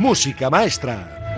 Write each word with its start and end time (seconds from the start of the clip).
Música 0.00 0.48
Maestra. 0.48 1.36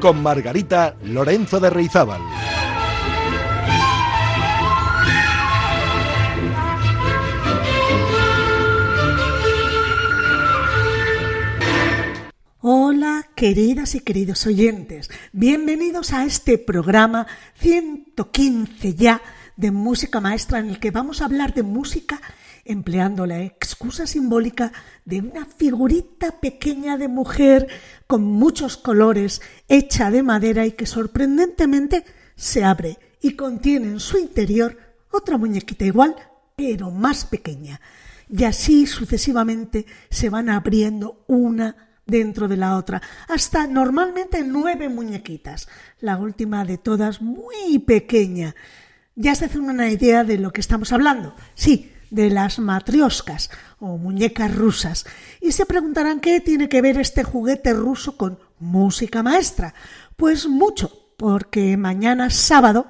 Con 0.00 0.22
Margarita 0.24 0.96
Lorenzo 1.04 1.60
de 1.60 1.70
Reizábal. 1.70 2.20
Hola, 12.60 13.28
queridas 13.36 13.94
y 13.94 14.00
queridos 14.00 14.44
oyentes. 14.48 15.12
Bienvenidos 15.32 16.12
a 16.12 16.24
este 16.24 16.58
programa 16.58 17.28
115 17.60 18.94
ya 18.94 19.22
de 19.56 19.70
música 19.70 20.18
maestra 20.18 20.58
en 20.58 20.70
el 20.70 20.80
que 20.80 20.90
vamos 20.90 21.22
a 21.22 21.26
hablar 21.26 21.54
de 21.54 21.62
música 21.62 22.20
empleando 22.64 23.26
la 23.26 23.42
excusa 23.42 24.06
simbólica 24.06 24.72
de 25.04 25.20
una 25.20 25.44
figurita 25.46 26.40
pequeña 26.40 26.96
de 26.96 27.08
mujer 27.08 27.68
con 28.06 28.24
muchos 28.24 28.76
colores, 28.76 29.42
hecha 29.68 30.10
de 30.10 30.22
madera 30.22 30.66
y 30.66 30.72
que 30.72 30.86
sorprendentemente 30.86 32.04
se 32.36 32.64
abre 32.64 32.98
y 33.20 33.36
contiene 33.36 33.88
en 33.88 34.00
su 34.00 34.18
interior 34.18 34.78
otra 35.10 35.38
muñequita 35.38 35.84
igual, 35.84 36.14
pero 36.56 36.90
más 36.90 37.24
pequeña. 37.24 37.80
Y 38.28 38.44
así 38.44 38.86
sucesivamente 38.86 39.86
se 40.10 40.30
van 40.30 40.48
abriendo 40.48 41.24
una 41.26 41.76
dentro 42.06 42.48
de 42.48 42.56
la 42.56 42.76
otra, 42.76 43.00
hasta 43.28 43.66
normalmente 43.66 44.44
nueve 44.44 44.88
muñequitas, 44.88 45.68
la 46.00 46.18
última 46.18 46.64
de 46.64 46.76
todas 46.76 47.22
muy 47.22 47.78
pequeña. 47.78 48.54
Ya 49.14 49.34
se 49.34 49.46
hace 49.46 49.58
una 49.58 49.90
idea 49.90 50.24
de 50.24 50.38
lo 50.38 50.52
que 50.52 50.60
estamos 50.60 50.92
hablando. 50.92 51.34
Sí, 51.54 51.93
de 52.14 52.30
las 52.30 52.58
matrioscas 52.58 53.50
o 53.80 53.98
muñecas 53.98 54.54
rusas. 54.54 55.04
Y 55.40 55.52
se 55.52 55.66
preguntarán 55.66 56.20
qué 56.20 56.40
tiene 56.40 56.68
que 56.68 56.80
ver 56.80 56.98
este 56.98 57.24
juguete 57.24 57.72
ruso 57.72 58.16
con 58.16 58.38
música 58.60 59.22
maestra. 59.22 59.74
Pues 60.16 60.46
mucho, 60.46 60.92
porque 61.16 61.76
mañana 61.76 62.30
sábado, 62.30 62.86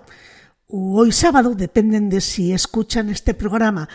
o 0.68 0.98
hoy 0.98 1.10
sábado, 1.10 1.54
dependen 1.54 2.10
de 2.10 2.20
si 2.20 2.52
escuchan 2.52 3.08
este 3.08 3.32
programa 3.32 3.88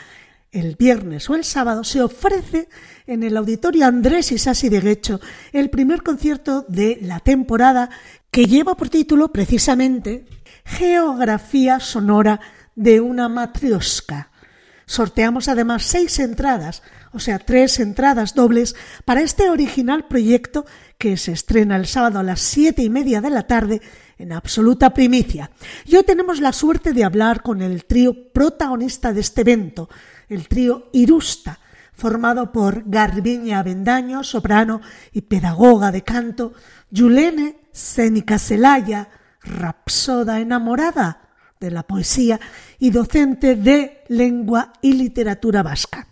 el 0.52 0.76
viernes 0.76 1.30
o 1.30 1.36
el 1.36 1.44
sábado, 1.44 1.84
se 1.84 2.02
ofrece 2.02 2.70
en 3.06 3.22
el 3.22 3.38
Auditorio 3.38 3.86
Andrés 3.86 4.32
Isasi 4.32 4.70
de 4.70 4.82
Guecho 4.82 5.20
el 5.54 5.70
primer 5.70 6.02
concierto 6.02 6.66
de 6.68 6.98
la 7.04 7.20
temporada 7.20 7.92
que 8.32 8.46
lleva 8.46 8.76
por 8.76 8.90
título 8.90 9.32
precisamente 9.32 10.26
Geografía 10.66 11.80
Sonora 11.80 12.40
de 12.76 13.00
una 13.00 13.30
Matrioska. 13.30 14.32
Sorteamos 14.90 15.48
además 15.48 15.84
seis 15.84 16.18
entradas, 16.18 16.82
o 17.12 17.20
sea, 17.20 17.38
tres 17.38 17.80
entradas 17.80 18.34
dobles 18.34 18.76
para 19.06 19.22
este 19.22 19.52
original 19.52 20.08
proyecto 20.08 20.66
que 20.98 21.16
se 21.16 21.32
estrena 21.32 21.76
el 21.76 21.86
sábado 21.86 22.18
a 22.18 22.24
las 22.24 22.40
siete 22.40 22.82
y 22.82 22.90
media 22.90 23.22
de 23.22 23.30
la 23.30 23.46
tarde 23.46 23.84
en 24.18 24.32
absoluta 24.32 24.90
primicia. 24.92 25.52
Y 25.86 25.96
hoy 25.96 26.02
tenemos 26.02 26.42
la 26.42 26.54
suerte 26.54 26.92
de 26.92 27.04
hablar 27.04 27.44
con 27.44 27.62
el 27.62 27.86
trío 27.86 28.32
protagonista 28.34 29.14
de 29.14 29.22
este 29.22 29.42
evento, 29.42 29.92
el 30.28 30.48
trío 30.48 30.90
Irusta, 30.92 31.60
formado 31.94 32.52
por 32.52 32.82
Garbiña 32.90 33.60
Avendaño, 33.60 34.24
soprano 34.24 34.82
y 35.14 35.22
pedagoga 35.22 35.92
de 35.92 36.02
canto, 36.02 36.54
Yulene 36.90 37.60
Cénica 37.72 38.40
Celaya, 38.40 39.10
rapsoda 39.44 40.40
enamorada, 40.40 41.29
de 41.60 41.72
la 41.72 41.84
poesía 41.84 42.40
y 42.80 42.90
docente 42.90 43.56
de 43.56 44.04
lengua 44.08 44.72
y 44.82 44.94
literatura 44.94 45.62
vasca. 45.62 46.08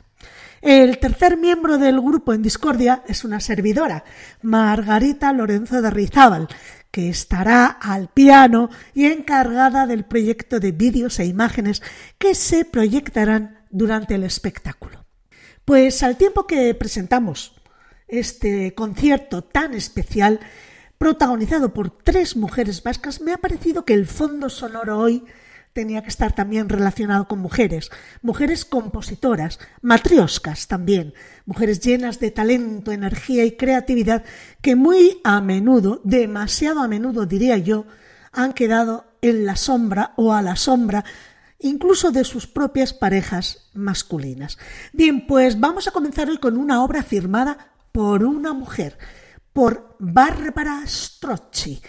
El 0.62 1.00
tercer 1.00 1.38
miembro 1.38 1.78
del 1.78 2.02
grupo 2.02 2.34
en 2.34 2.42
discordia 2.42 3.04
es 3.08 3.24
una 3.24 3.40
servidora, 3.40 4.04
Margarita 4.42 5.32
Lorenzo 5.32 5.82
de 5.82 5.90
Rizábal, 5.90 6.50
que 6.92 7.08
estará 7.08 7.68
al 7.68 8.10
piano 8.10 8.70
y 8.94 9.06
encargada 9.06 9.88
del 9.88 10.04
proyecto 10.04 10.60
de 10.60 10.74
vídeos 10.74 11.20
e 11.20 11.26
imágenes 11.26 11.82
que 12.18 12.36
se 12.36 12.66
proyectarán 12.66 13.66
durante 13.70 14.16
el 14.16 14.24
espectáculo. 14.24 15.06
Pues 15.64 16.04
al 16.04 16.18
tiempo 16.18 16.46
que 16.46 16.74
presentamos 16.74 17.56
este 18.10 18.74
concierto 18.74 19.44
tan 19.44 19.74
especial, 19.74 20.42
protagonizado 20.98 21.74
por 21.74 21.90
tres 21.92 22.36
mujeres 22.36 22.84
vascas, 22.84 23.22
me 23.22 23.34
ha 23.34 23.38
parecido 23.38 23.86
que 23.86 23.94
el 23.94 24.06
fondo 24.06 24.50
sonoro 24.50 25.00
hoy 25.00 25.24
tenía 25.74 26.02
que 26.02 26.10
estar 26.10 26.34
también 26.34 26.70
relacionado 26.70 27.28
con 27.28 27.38
mujeres, 27.38 27.92
mujeres 28.24 28.66
compositoras, 28.66 29.60
matrioscas 29.82 30.68
también, 30.68 31.14
mujeres 31.46 31.82
llenas 31.82 32.20
de 32.20 32.32
talento, 32.32 32.92
energía 32.92 33.46
y 33.46 33.58
creatividad 33.58 34.24
que 34.62 34.76
muy 34.76 35.20
a 35.24 35.40
menudo, 35.40 36.02
demasiado 36.04 36.80
a 36.80 36.88
menudo 36.88 37.28
diría 37.28 37.58
yo, 37.58 37.86
han 38.32 38.54
quedado 38.54 39.06
en 39.22 39.46
la 39.46 39.56
sombra 39.56 40.14
o 40.16 40.34
a 40.34 40.42
la 40.42 40.56
sombra 40.56 41.06
incluso 41.60 42.12
de 42.12 42.24
sus 42.24 42.48
propias 42.48 42.94
parejas 42.94 43.70
masculinas. 43.74 44.58
Bien, 44.94 45.28
pues 45.28 45.60
vamos 45.60 45.88
a 45.88 45.92
comenzar 45.92 46.30
hoy 46.30 46.38
con 46.38 46.58
una 46.58 46.84
obra 46.84 47.04
firmada 47.04 47.72
por 47.92 48.24
una 48.24 48.54
mujer, 48.54 48.98
por 49.58 49.98
Bárbara 49.98 50.86
Strozzi, 50.86 51.82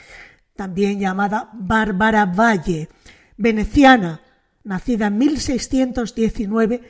también 0.56 0.98
llamada 0.98 1.50
Bárbara 1.52 2.24
Valle, 2.24 2.88
veneciana, 3.36 4.22
nacida 4.64 5.08
en 5.08 5.18
1619 5.18 6.80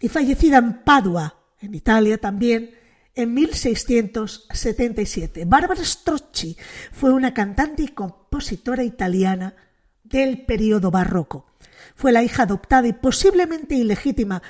y 0.00 0.08
fallecida 0.08 0.58
en 0.58 0.82
Padua, 0.82 1.36
en 1.60 1.76
Italia 1.76 2.18
también, 2.18 2.72
en 3.14 3.32
1677. 3.32 5.44
Bárbara 5.44 5.84
Strozzi 5.84 6.56
fue 6.90 7.12
una 7.12 7.32
cantante 7.32 7.84
y 7.84 7.88
compositora 7.90 8.82
italiana 8.82 9.54
del 10.02 10.44
periodo 10.44 10.90
barroco. 10.90 11.46
Fue 11.94 12.10
la 12.10 12.24
hija 12.24 12.42
adoptada 12.42 12.88
y 12.88 12.92
posiblemente 12.92 13.76
ilegítima 13.76 14.42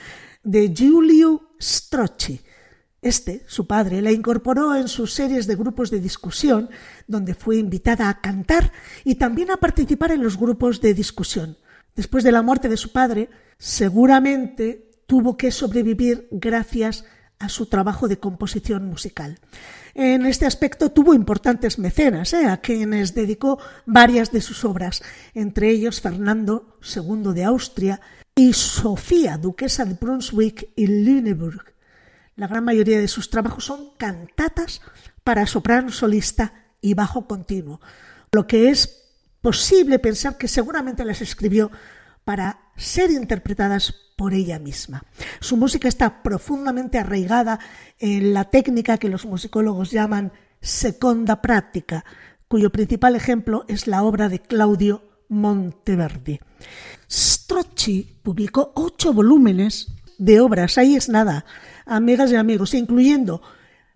de 0.43 0.73
Giulio 0.75 1.51
Strozzi, 1.61 2.41
este, 3.03 3.43
su 3.49 3.67
padre, 3.67 4.01
la 4.01 4.13
incorporó 4.13 4.77
en 4.77 4.87
sus 4.87 5.13
series 5.13 5.49
de 5.49 5.57
grupos 5.57 5.91
de 5.91 6.01
discusión, 6.01 6.71
donde 7.09 7.35
fue 7.35 7.57
invitada 7.57 8.09
a 8.09 8.21
cantar 8.21 8.73
y 9.05 9.17
también 9.17 9.51
a 9.51 9.57
participar 9.57 10.13
en 10.13 10.23
los 10.23 10.39
grupos 10.39 10.81
de 10.81 10.95
discusión. 10.95 11.59
Después 11.97 12.23
de 12.23 12.33
la 12.33 12.43
muerte 12.43 12.69
de 12.69 12.77
su 12.77 12.93
padre, 12.93 13.29
seguramente 13.59 14.89
tuvo 15.07 15.37
que 15.37 15.51
sobrevivir 15.51 16.29
gracias 16.31 17.05
a 17.41 17.49
su 17.49 17.67
trabajo 17.67 18.07
de 18.07 18.19
composición 18.19 18.87
musical. 18.87 19.41
En 19.95 20.25
este 20.25 20.47
aspecto 20.47 20.93
tuvo 20.93 21.13
importantes 21.13 21.79
mecenas, 21.79 22.33
¿eh? 22.33 22.47
a 22.47 22.59
quienes 22.59 23.15
dedicó 23.15 23.59
varias 23.85 24.31
de 24.31 24.41
sus 24.41 24.65
obras, 24.65 25.03
entre 25.35 25.71
ellos 25.71 26.01
Fernando 26.01 26.79
II 26.83 27.35
de 27.35 27.45
Austria 27.45 28.01
y 28.35 28.53
Sofía, 28.53 29.37
duquesa 29.39 29.85
de 29.85 29.95
Brunswick 29.95 30.71
y 30.77 30.87
Lüneburg. 30.87 31.73
La 32.37 32.47
gran 32.47 32.65
mayoría 32.65 33.01
de 33.01 33.09
sus 33.09 33.31
trabajos 33.31 33.65
son 33.65 33.91
cantatas 33.99 34.81
para 35.23 35.47
soprano 35.47 35.91
solista 35.91 36.55
y 36.81 36.95
bajo 36.95 37.27
continuo, 37.27 37.81
lo 38.33 38.47
que 38.47 38.71
es 38.71 39.03
posible 39.41 39.99
pensar 39.99 40.39
que 40.39 40.49
seguramente 40.49 41.05
las 41.05 41.21
escribió 41.21 41.71
para 42.25 42.61
ser 42.77 43.11
interpretadas 43.11 43.95
por 44.17 44.35
ella 44.35 44.59
misma. 44.59 45.05
Su 45.41 45.57
música 45.57 45.89
está 45.89 46.23
profundamente 46.23 46.99
arraigada 46.99 47.59
en 47.99 48.33
la 48.33 48.45
técnica 48.45 48.99
que 48.99 49.09
los 49.09 49.27
musicólogos 49.27 49.91
llaman 49.91 50.33
seconda 50.61 51.43
práctica, 51.43 52.05
cuyo 52.49 52.71
principal 52.71 53.17
ejemplo 53.17 53.65
es 53.69 53.87
la 53.87 54.03
obra 54.03 54.29
de 54.29 54.41
Claudio 54.41 55.03
Monteverdi. 55.29 56.41
Strozzi 57.11 58.21
publicó 58.23 58.73
ocho 58.77 59.13
volúmenes 59.13 59.89
de 60.19 60.41
obras, 60.41 60.79
ahí 60.79 60.95
es 60.95 61.09
nada, 61.09 61.45
amigas 61.87 62.31
y 62.33 62.37
amigos, 62.37 62.75
incluyendo 62.75 63.43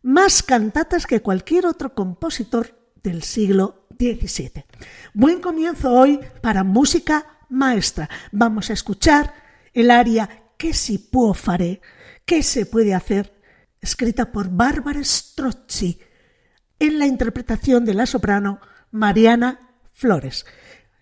más 0.02 0.42
cantatas 0.42 1.06
que 1.06 1.22
cualquier 1.22 1.66
otro 1.66 1.94
compositor 1.94 2.78
del 3.02 3.22
siglo 3.22 3.86
XVII. 3.98 4.64
Buen 5.14 5.40
comienzo 5.40 5.92
hoy 5.92 6.20
para 6.40 6.64
música 6.64 7.38
maestra. 7.48 8.08
Vamos 8.32 8.70
a 8.70 8.72
escuchar 8.72 9.34
el 9.72 9.90
aria 9.90 10.28
¿Qué 10.56 10.72
si 10.72 10.98
può 10.98 11.34
fare? 11.34 11.80
¿Qué 12.24 12.42
se 12.42 12.66
puede 12.66 12.94
hacer? 12.94 13.36
escrita 13.80 14.32
por 14.32 14.50
Bárbara 14.50 15.02
Strozzi 15.04 16.00
en 16.78 16.98
la 16.98 17.06
interpretación 17.06 17.84
de 17.84 17.94
la 17.94 18.06
soprano 18.06 18.60
Mariana 18.90 19.60
Flores. 19.92 20.44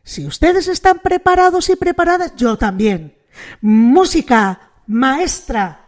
Si 0.02 0.26
ustedes 0.26 0.68
están 0.68 0.98
preparados 0.98 1.70
y 1.70 1.76
preparadas, 1.76 2.34
yo 2.36 2.58
también. 2.58 3.16
Música 3.62 4.72
maestra. 4.86 5.83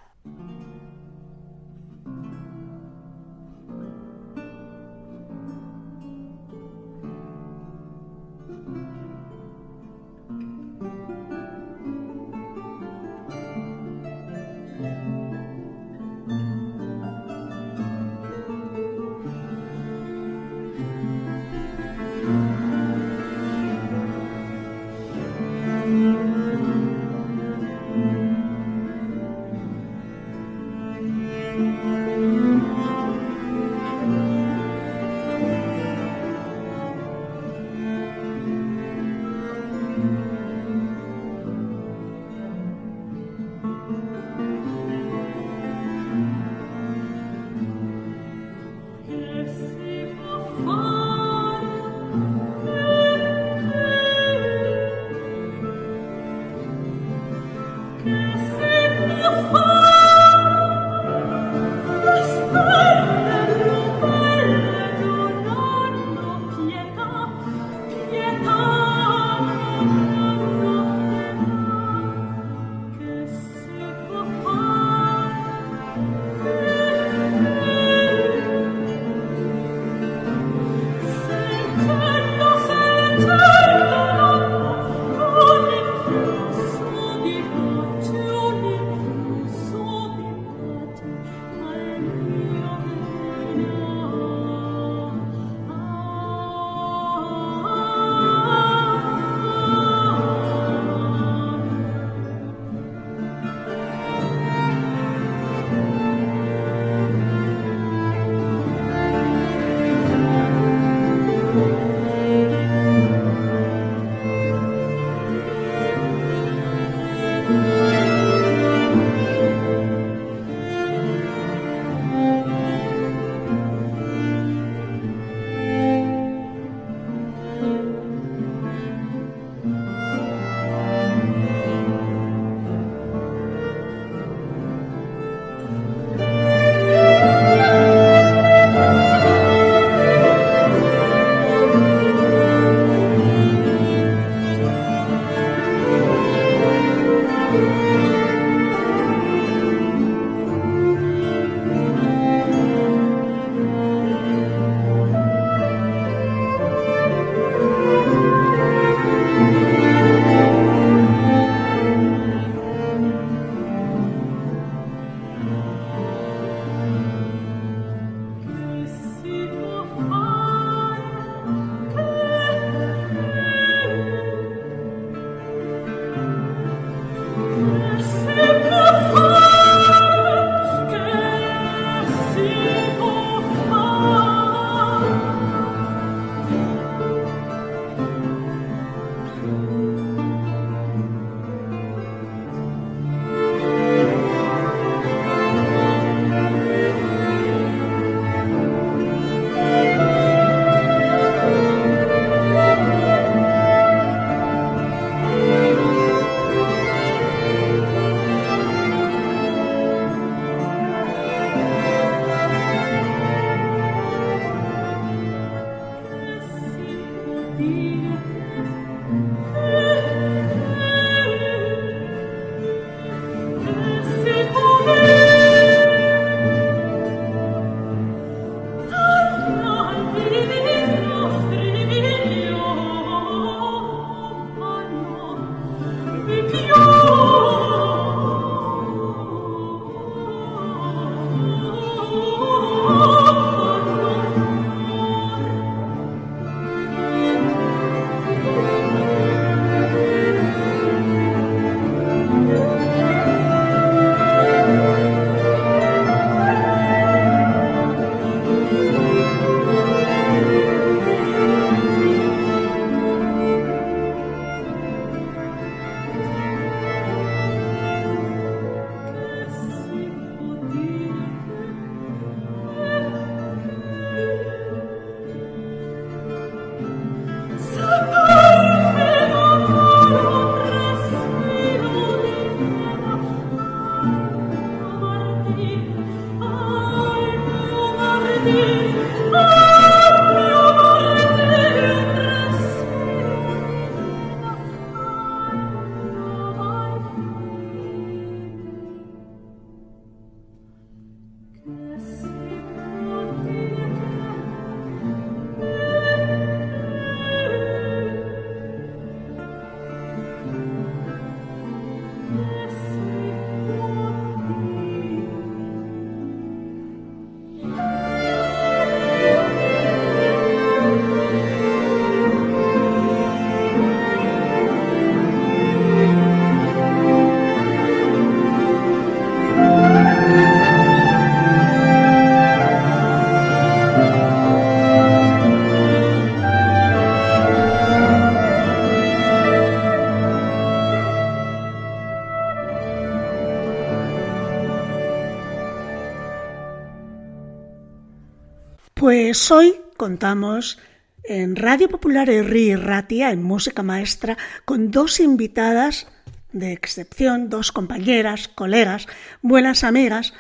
Pues 349.07 349.53
hoy 349.53 349.77
contamos 349.97 350.81
en 351.23 351.55
Radio 351.55 351.89
Popular 351.89 352.29
Herri 352.29 352.75
Ratia, 352.75 353.31
en 353.31 353.41
Música 353.41 353.85
Maestra, 353.85 354.37
con 354.65 354.91
dos 354.91 355.21
invitadas 355.21 356.09
de 356.51 356.73
excepción, 356.73 357.49
dos 357.49 357.71
compañeras, 357.71 358.49
colegas, 358.49 359.07
buenas 359.43 359.85
amigas, 359.85 360.35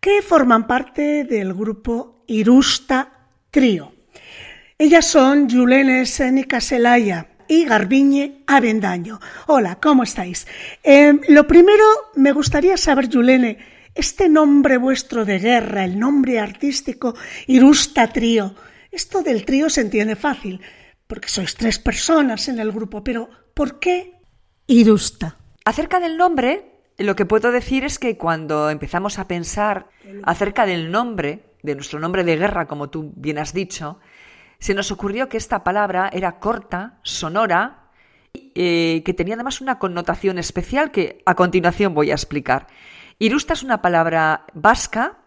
que 0.00 0.20
forman 0.20 0.66
parte 0.66 1.24
del 1.24 1.54
grupo 1.54 2.22
Irusta 2.26 3.10
Trío. 3.50 3.94
Ellas 4.76 5.06
son 5.06 5.48
Yulene 5.48 6.04
Sénica 6.04 6.60
Celaya 6.60 7.26
y 7.48 7.64
Garbiñe 7.64 8.42
Avendaño. 8.46 9.18
Hola, 9.46 9.78
¿cómo 9.80 10.02
estáis? 10.02 10.46
Eh, 10.84 11.18
lo 11.28 11.46
primero, 11.46 11.84
me 12.16 12.32
gustaría 12.32 12.76
saber, 12.76 13.08
Yulene, 13.08 13.56
este 13.94 14.28
nombre 14.28 14.76
vuestro 14.78 15.24
de 15.24 15.38
guerra, 15.38 15.84
el 15.84 15.98
nombre 15.98 16.38
artístico 16.38 17.14
Irusta 17.46 18.08
Trío, 18.08 18.54
Esto 18.90 19.22
del 19.22 19.44
trío 19.44 19.70
se 19.70 19.82
entiende 19.82 20.16
fácil, 20.16 20.60
porque 21.06 21.28
sois 21.28 21.54
tres 21.54 21.78
personas 21.78 22.48
en 22.48 22.58
el 22.58 22.72
grupo, 22.72 23.04
pero 23.04 23.30
¿por 23.54 23.78
qué 23.78 24.18
Irusta? 24.66 25.36
Acerca 25.64 26.00
del 26.00 26.16
nombre, 26.16 26.82
lo 26.98 27.14
que 27.14 27.26
puedo 27.26 27.52
decir 27.52 27.84
es 27.84 27.98
que 27.98 28.16
cuando 28.16 28.68
empezamos 28.68 29.18
a 29.18 29.28
pensar 29.28 29.86
acerca 30.24 30.66
del 30.66 30.90
nombre, 30.90 31.54
de 31.62 31.74
nuestro 31.74 32.00
nombre 32.00 32.24
de 32.24 32.36
guerra, 32.36 32.66
como 32.66 32.90
tú 32.90 33.12
bien 33.14 33.38
has 33.38 33.52
dicho, 33.52 34.00
se 34.58 34.74
nos 34.74 34.90
ocurrió 34.90 35.28
que 35.28 35.36
esta 35.36 35.62
palabra 35.62 36.10
era 36.12 36.38
corta, 36.40 36.98
sonora, 37.02 37.90
eh, 38.34 39.02
que 39.04 39.14
tenía 39.14 39.34
además 39.34 39.60
una 39.60 39.78
connotación 39.78 40.38
especial 40.38 40.90
que 40.90 41.22
a 41.26 41.34
continuación 41.34 41.94
voy 41.94 42.10
a 42.10 42.14
explicar. 42.14 42.66
Irusta 43.22 43.52
es 43.52 43.62
una 43.62 43.82
palabra 43.82 44.46
vasca, 44.54 45.18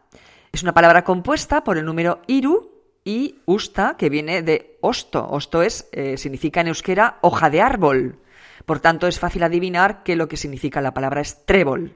es 0.52 0.64
una 0.64 0.74
palabra 0.74 1.04
compuesta 1.04 1.64
por 1.64 1.78
el 1.78 1.86
número 1.86 2.24
iru 2.26 2.72
y 3.06 3.36
usta, 3.46 3.98
que 3.98 4.10
viene 4.10 4.42
de 4.42 4.80
osto. 4.82 5.28
Osto 5.30 5.62
es, 5.62 5.88
eh, 5.92 6.18
significa 6.18 6.62
en 6.62 6.70
euskera 6.70 7.20
hoja 7.22 7.52
de 7.52 7.62
árbol. 7.62 8.18
Por 8.66 8.80
tanto, 8.80 9.06
es 9.06 9.20
fácil 9.20 9.44
adivinar 9.44 10.02
que 10.02 10.16
lo 10.16 10.28
que 10.28 10.38
significa 10.38 10.82
la 10.82 10.96
palabra 10.96 11.22
es 11.22 11.46
trébol. 11.46 11.96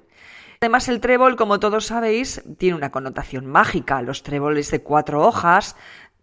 Además, 0.61 0.87
el 0.87 1.01
trébol, 1.01 1.35
como 1.35 1.59
todos 1.59 1.87
sabéis, 1.87 2.43
tiene 2.59 2.77
una 2.77 2.91
connotación 2.91 3.47
mágica. 3.47 4.03
Los 4.03 4.21
tréboles 4.21 4.69
de 4.69 4.83
cuatro 4.83 5.25
hojas 5.25 5.75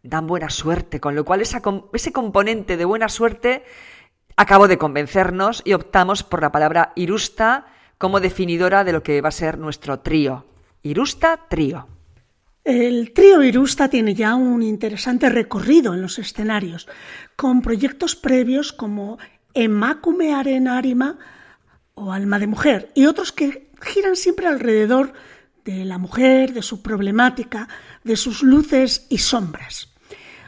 dan 0.04 0.28
buena 0.28 0.50
suerte, 0.50 1.00
con 1.00 1.16
lo 1.16 1.24
cual 1.24 1.40
ese 1.40 2.12
componente 2.12 2.76
de 2.76 2.84
buena 2.84 3.08
suerte 3.08 3.64
acabó 4.36 4.68
de 4.68 4.78
convencernos 4.78 5.62
y 5.64 5.72
optamos 5.72 6.22
por 6.22 6.42
la 6.42 6.52
palabra 6.52 6.92
irusta 6.94 7.66
como 7.98 8.20
definidora 8.20 8.84
de 8.84 8.92
lo 8.92 9.02
que 9.02 9.20
va 9.20 9.28
a 9.28 9.32
ser 9.32 9.58
nuestro 9.58 10.00
trío. 10.00 10.46
Irusta, 10.82 11.40
trío. 11.48 11.86
El 12.64 13.12
trío 13.12 13.42
Irusta 13.42 13.88
tiene 13.88 14.14
ya 14.14 14.34
un 14.34 14.62
interesante 14.62 15.28
recorrido 15.28 15.92
en 15.92 16.00
los 16.00 16.18
escenarios, 16.18 16.88
con 17.36 17.60
proyectos 17.60 18.16
previos 18.16 18.72
como 18.72 19.18
Emakume 19.52 20.34
Arena 20.34 20.78
Arima 20.78 21.18
o 21.94 22.12
Alma 22.12 22.38
de 22.38 22.46
Mujer, 22.46 22.90
y 22.94 23.04
otros 23.04 23.32
que 23.32 23.70
giran 23.82 24.16
siempre 24.16 24.46
alrededor 24.46 25.12
de 25.64 25.84
la 25.84 25.98
mujer, 25.98 26.54
de 26.54 26.62
su 26.62 26.82
problemática, 26.82 27.68
de 28.02 28.16
sus 28.16 28.42
luces 28.42 29.06
y 29.10 29.18
sombras. 29.18 29.92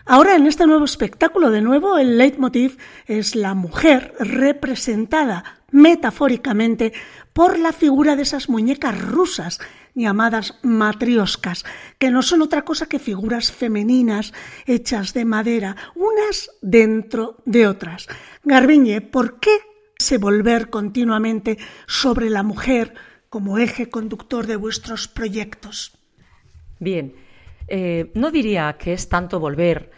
Ahora, 0.07 0.37
en 0.37 0.47
este 0.47 0.67
nuevo 0.67 0.85
espectáculo, 0.85 1.51
de 1.51 1.61
nuevo, 1.61 1.99
el 1.99 2.17
leitmotiv 2.17 2.79
es 3.07 3.35
la 3.35 3.55
mujer 3.55 4.15
representada 4.21 5.56
metafóricamente 5.71 6.93
por 7.33 7.59
la 7.59 7.73
figura 7.73 8.17
de 8.17 8.23
esas 8.23 8.49
muñecas 8.49 9.01
rusas 9.01 9.61
llamadas 9.95 10.59
matrioscas, 10.63 11.65
que 11.99 12.11
no 12.11 12.23
son 12.23 12.43
otra 12.43 12.63
cosa 12.63 12.87
que 12.87 12.99
figuras 12.99 13.51
femeninas 13.51 14.33
hechas 14.67 15.15
de 15.15 15.25
madera, 15.25 15.77
unas 15.95 16.51
dentro 16.61 17.39
de 17.47 17.67
otras. 17.67 18.07
Garbiñe, 18.45 19.01
¿por 19.01 19.41
qué 19.41 19.59
se 19.99 20.19
volver 20.19 20.69
continuamente 20.71 21.59
sobre 21.87 22.31
la 22.31 22.43
mujer 22.43 22.95
como 23.29 23.59
eje 23.59 23.89
conductor 23.89 24.47
de 24.47 24.57
vuestros 24.57 25.09
proyectos? 25.09 25.99
Bien, 26.79 27.15
eh, 27.69 28.13
no 28.15 28.31
diría 28.31 28.77
que 28.79 28.93
es 28.93 29.09
tanto 29.09 29.41
volver 29.41 29.91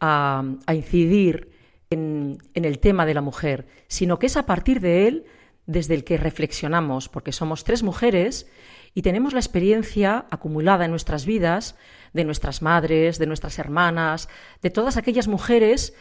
a, 0.00 0.44
incidir 0.72 1.47
en, 1.90 2.38
el 2.54 2.78
tema 2.78 3.06
de 3.06 3.14
la 3.14 3.20
mujer, 3.20 3.66
sino 3.88 4.18
que 4.18 4.26
es 4.26 4.36
a 4.36 4.46
partir 4.46 4.80
de 4.80 5.08
él 5.08 5.24
desde 5.66 5.94
el 5.94 6.04
que 6.04 6.16
reflexionamos, 6.16 7.08
porque 7.08 7.32
somos 7.32 7.64
tres 7.64 7.82
mujeres 7.82 8.46
y 8.94 9.02
tenemos 9.02 9.32
la 9.32 9.40
experiencia 9.40 10.26
acumulada 10.30 10.84
en 10.84 10.90
nuestras 10.90 11.26
vidas 11.26 11.76
de 12.12 12.24
nuestras 12.24 12.62
madres, 12.62 13.18
de 13.18 13.26
nuestras 13.26 13.58
hermanas, 13.58 14.28
de 14.62 14.70
todas 14.70 14.96
aquellas 14.96 15.28
mujeres 15.28 15.94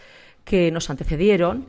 que 0.46 0.72
nos 0.72 0.89
antecedieron 0.89 1.67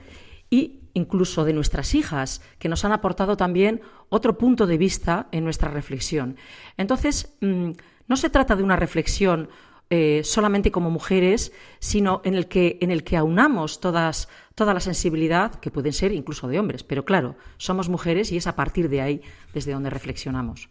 y 0.49 0.81
incluso 0.95 1.45
de 1.45 1.53
nuestras 1.53 1.95
hijas, 1.95 2.41
que 2.59 2.69
nos 2.69 2.85
han 2.85 2.93
aportado 2.93 3.37
también 3.37 3.83
otro 4.09 4.39
punto 4.39 4.67
de 4.67 4.79
vista 4.79 5.29
en 5.33 5.45
nuestra 5.45 5.71
reflexión. 5.71 6.37
Entonces, 6.77 7.35
mm, 7.41 7.73
no 8.07 8.17
se 8.17 8.31
trata 8.31 8.57
de 8.57 8.63
una 8.63 8.77
reflexión 8.77 9.49
eh, 9.91 10.21
solamente 10.23 10.71
como 10.71 10.91
mujeres, 10.91 11.53
sino 11.79 12.21
en 12.25 12.35
el 12.35 12.47
que, 12.47 12.79
en 12.83 12.91
el 12.91 13.05
que 13.05 13.17
aunamos 13.17 13.81
todas, 13.81 14.29
toda 14.55 14.75
la 14.75 14.81
sensibilidad, 14.81 15.55
que 15.61 15.71
pueden 15.71 15.93
ser 15.93 16.13
incluso 16.13 16.47
de 16.47 16.59
hombres, 16.59 16.85
pero 16.85 17.05
claro, 17.05 17.37
somos 17.57 17.89
mujeres 17.89 18.31
y 18.31 18.37
es 18.37 18.47
a 18.47 18.55
partir 18.55 18.89
de 18.89 19.01
ahí 19.01 19.23
desde 19.55 19.73
donde 19.73 19.91
reflexionamos. 19.91 20.69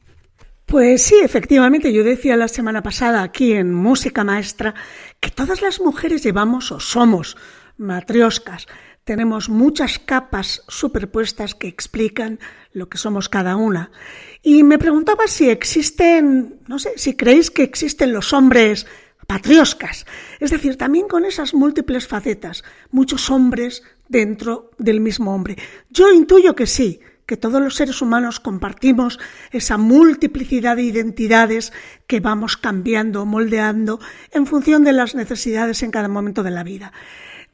Pues 0.67 1.01
sí, 1.01 1.15
efectivamente, 1.23 1.93
yo 1.93 2.03
decía 2.03 2.35
la 2.35 2.49
semana 2.49 2.83
pasada 2.83 3.23
aquí 3.23 3.53
en 3.53 3.73
Música 3.73 4.25
Maestra 4.25 4.75
que 5.21 5.31
todas 5.31 5.61
las 5.61 5.79
mujeres 5.79 6.23
llevamos 6.23 6.71
o 6.73 6.79
somos 6.81 7.37
matrioscas. 7.77 8.67
Tenemos 9.05 9.47
muchas 9.47 9.97
capas 9.97 10.65
superpuestas 10.67 11.55
que 11.55 11.69
explican 11.69 12.39
lo 12.73 12.89
que 12.89 12.97
somos 12.97 13.29
cada 13.29 13.55
una. 13.55 13.91
Y 14.43 14.63
me 14.63 14.77
preguntaba 14.77 15.27
si 15.27 15.49
existen, 15.49 16.59
no 16.67 16.77
sé, 16.79 16.97
si 16.97 17.15
creéis 17.15 17.49
que 17.49 17.63
existen 17.63 18.11
los 18.11 18.33
hombres 18.33 18.85
patrioscas, 19.27 20.05
es 20.39 20.51
decir, 20.51 20.77
también 20.77 21.07
con 21.07 21.25
esas 21.25 21.53
múltiples 21.53 22.07
facetas, 22.07 22.63
muchos 22.91 23.29
hombres 23.29 23.83
dentro 24.07 24.71
del 24.77 25.01
mismo 25.01 25.35
hombre. 25.35 25.57
Yo 25.89 26.11
intuyo 26.11 26.55
que 26.55 26.65
sí, 26.65 27.01
que 27.25 27.37
todos 27.37 27.61
los 27.61 27.75
seres 27.75 28.01
humanos 28.01 28.39
compartimos 28.39 29.19
esa 29.51 29.77
multiplicidad 29.77 30.77
de 30.77 30.83
identidades 30.83 31.73
que 32.07 32.21
vamos 32.21 32.55
cambiando, 32.55 33.25
moldeando 33.25 33.99
en 34.31 34.47
función 34.47 34.85
de 34.85 34.93
las 34.93 35.13
necesidades 35.13 35.83
en 35.83 35.91
cada 35.91 36.07
momento 36.07 36.41
de 36.41 36.51
la 36.51 36.63
vida. 36.63 36.93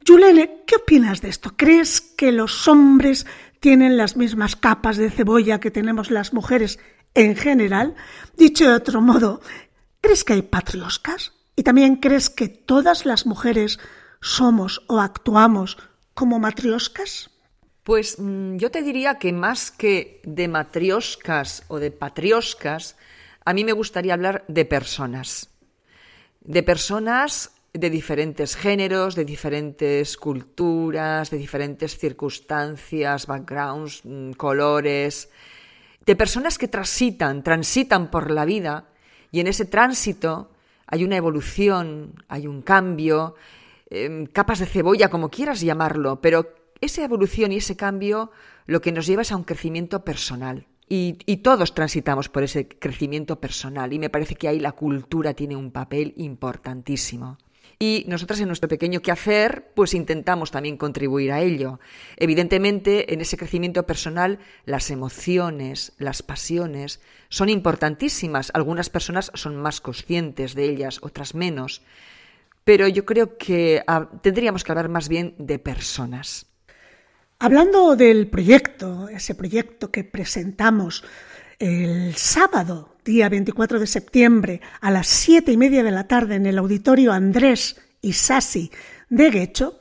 Julene, 0.06 0.62
¿qué 0.66 0.76
opinas 0.76 1.22
de 1.22 1.28
esto? 1.30 1.54
¿Crees 1.56 2.00
que 2.00 2.30
los 2.30 2.68
hombres 2.68 3.26
tienen 3.58 3.96
las 3.96 4.16
mismas 4.16 4.54
capas 4.54 4.96
de 4.96 5.10
cebolla 5.10 5.58
que 5.58 5.72
tenemos 5.72 6.12
las 6.12 6.32
mujeres 6.32 6.78
en 7.14 7.34
general? 7.34 7.96
Dicho 8.36 8.68
de 8.68 8.74
otro 8.74 9.00
modo, 9.00 9.40
¿crees 10.00 10.22
que 10.22 10.34
hay 10.34 10.42
patrioscas? 10.42 11.32
¿Y 11.56 11.62
también 11.62 11.96
crees 11.96 12.30
que 12.30 12.48
todas 12.48 13.06
las 13.06 13.26
mujeres 13.26 13.78
somos 14.20 14.82
o 14.88 15.00
actuamos 15.00 15.78
como 16.14 16.38
matrioscas? 16.38 17.30
Pues 17.84 18.18
mm, 18.18 18.56
yo 18.56 18.70
te 18.70 18.82
diría 18.82 19.18
que 19.18 19.32
más 19.32 19.70
que 19.70 20.20
de 20.24 20.48
matrioscas 20.48 21.64
o 21.68 21.78
de 21.78 21.90
patrioscas, 21.90 22.96
a 23.44 23.52
mí 23.52 23.64
me 23.64 23.72
gustaría 23.72 24.14
hablar 24.14 24.44
de 24.48 24.64
personas. 24.64 25.50
De 26.40 26.62
personas 26.62 27.52
de 27.72 27.90
diferentes 27.90 28.56
géneros, 28.56 29.16
de 29.16 29.24
diferentes 29.24 30.16
culturas, 30.16 31.30
de 31.30 31.38
diferentes 31.38 31.98
circunstancias, 31.98 33.26
backgrounds, 33.26 34.00
mm, 34.04 34.32
colores, 34.32 35.28
de 36.06 36.16
personas 36.16 36.56
que 36.56 36.68
transitan, 36.68 37.42
transitan 37.42 38.10
por 38.10 38.30
la 38.30 38.44
vida 38.44 38.86
y 39.32 39.40
en 39.40 39.48
ese 39.48 39.64
tránsito 39.64 40.50
hay 40.86 41.04
una 41.04 41.16
evolución, 41.16 42.14
hay 42.28 42.46
un 42.46 42.62
cambio, 42.62 43.34
em, 43.90 44.26
capas 44.26 44.58
de 44.58 44.66
cebolla, 44.66 45.08
como 45.08 45.30
quieras 45.30 45.60
llamarlo, 45.60 46.20
pero 46.20 46.54
esa 46.80 47.04
evolución 47.04 47.52
y 47.52 47.56
ese 47.56 47.76
cambio 47.76 48.30
lo 48.66 48.80
que 48.80 48.92
nos 48.92 49.06
lleva 49.06 49.22
es 49.22 49.32
a 49.32 49.36
un 49.36 49.44
crecimiento 49.44 50.04
personal. 50.04 50.66
Y, 50.86 51.14
todos 51.38 51.74
transitamos 51.74 52.28
por 52.28 52.42
ese 52.42 52.68
crecimiento 52.68 53.40
personal 53.40 53.92
y 53.92 53.98
me 53.98 54.10
parece 54.10 54.34
que 54.34 54.48
ahí 54.48 54.60
la 54.60 54.72
cultura 54.72 55.34
tiene 55.34 55.56
un 55.56 55.70
papel 55.70 56.14
importantísimo. 56.16 57.38
Y 57.78 58.04
nosotras 58.08 58.40
en 58.40 58.46
nuestro 58.46 58.68
pequeño 58.68 59.00
quehacer, 59.00 59.72
pues 59.74 59.94
intentamos 59.94 60.50
también 60.50 60.76
contribuir 60.76 61.32
a 61.32 61.40
ello. 61.40 61.80
Evidentemente, 62.16 63.12
en 63.12 63.20
ese 63.20 63.36
crecimiento 63.36 63.84
personal, 63.84 64.38
las 64.64 64.90
emociones, 64.90 65.92
las 65.98 66.22
pasiones 66.22 67.00
son 67.28 67.48
importantísimas. 67.48 68.50
Algunas 68.54 68.90
personas 68.90 69.30
son 69.34 69.56
más 69.56 69.80
conscientes 69.80 70.54
de 70.54 70.64
ellas, 70.64 70.98
otras 71.02 71.34
menos. 71.34 71.82
Pero 72.64 72.88
yo 72.88 73.04
creo 73.04 73.36
que 73.36 73.82
tendríamos 74.22 74.64
que 74.64 74.72
hablar 74.72 74.88
más 74.88 75.08
bien 75.08 75.34
de 75.38 75.58
personas. 75.58 76.46
Hablando 77.38 77.96
del 77.96 78.28
proyecto, 78.28 79.08
ese 79.08 79.34
proyecto 79.34 79.90
que 79.90 80.04
presentamos 80.04 81.04
el 81.58 82.14
sábado, 82.16 82.96
día 83.04 83.28
24 83.28 83.78
de 83.78 83.86
septiembre, 83.86 84.60
a 84.80 84.90
las 84.90 85.06
siete 85.06 85.52
y 85.52 85.56
media 85.56 85.82
de 85.82 85.90
la 85.90 86.06
tarde 86.06 86.36
en 86.36 86.46
el 86.46 86.58
auditorio 86.58 87.12
Andrés 87.12 87.80
y 88.00 88.12
Sassi 88.12 88.70
de 89.08 89.30
Guecho, 89.30 89.80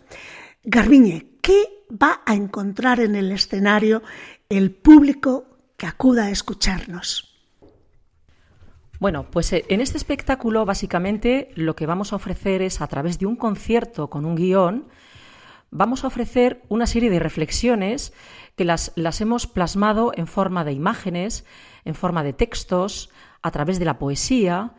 Garbiñe, 0.64 1.28
¿qué 1.42 1.86
va 1.92 2.22
a 2.26 2.36
encontrar 2.36 3.00
en 3.00 3.16
el 3.16 3.32
escenario 3.32 4.04
el 4.50 4.72
público 4.72 5.46
que 5.78 5.88
acuda 5.88 6.26
a 6.26 6.30
escucharnos? 6.30 7.30
Bueno, 9.00 9.30
pues 9.30 9.52
eh, 9.52 9.66
en 9.68 9.82
este 9.82 9.98
espectáculo 9.98 10.66
básicamente 10.66 11.50
lo 11.56 11.76
que 11.76 11.86
vamos 11.86 12.14
a 12.14 12.16
ofrecer 12.16 12.62
es 12.62 12.80
a 12.80 12.88
través 12.88 13.20
de 13.20 13.26
un 13.26 13.36
concierto 13.36 14.10
con 14.10 14.26
un 14.26 14.36
guion, 14.36 14.88
vamos 15.72 16.04
a 16.04 16.08
ofrecer 16.08 16.62
una 16.70 16.88
serie 16.88 17.10
de 17.10 17.20
reflexiones 17.20 18.14
que 18.56 18.66
las, 18.66 18.92
hemos 19.22 19.48
plasmado 19.48 20.12
en 20.16 20.28
forma 20.28 20.64
de 20.64 20.74
imágenes, 20.74 21.46
en 21.86 21.96
forma 21.96 22.24
de 22.24 22.34
textos, 22.34 23.10
a 23.42 23.52
través 23.52 23.80
de 23.80 23.86
la 23.86 23.98
poesía 23.98 24.74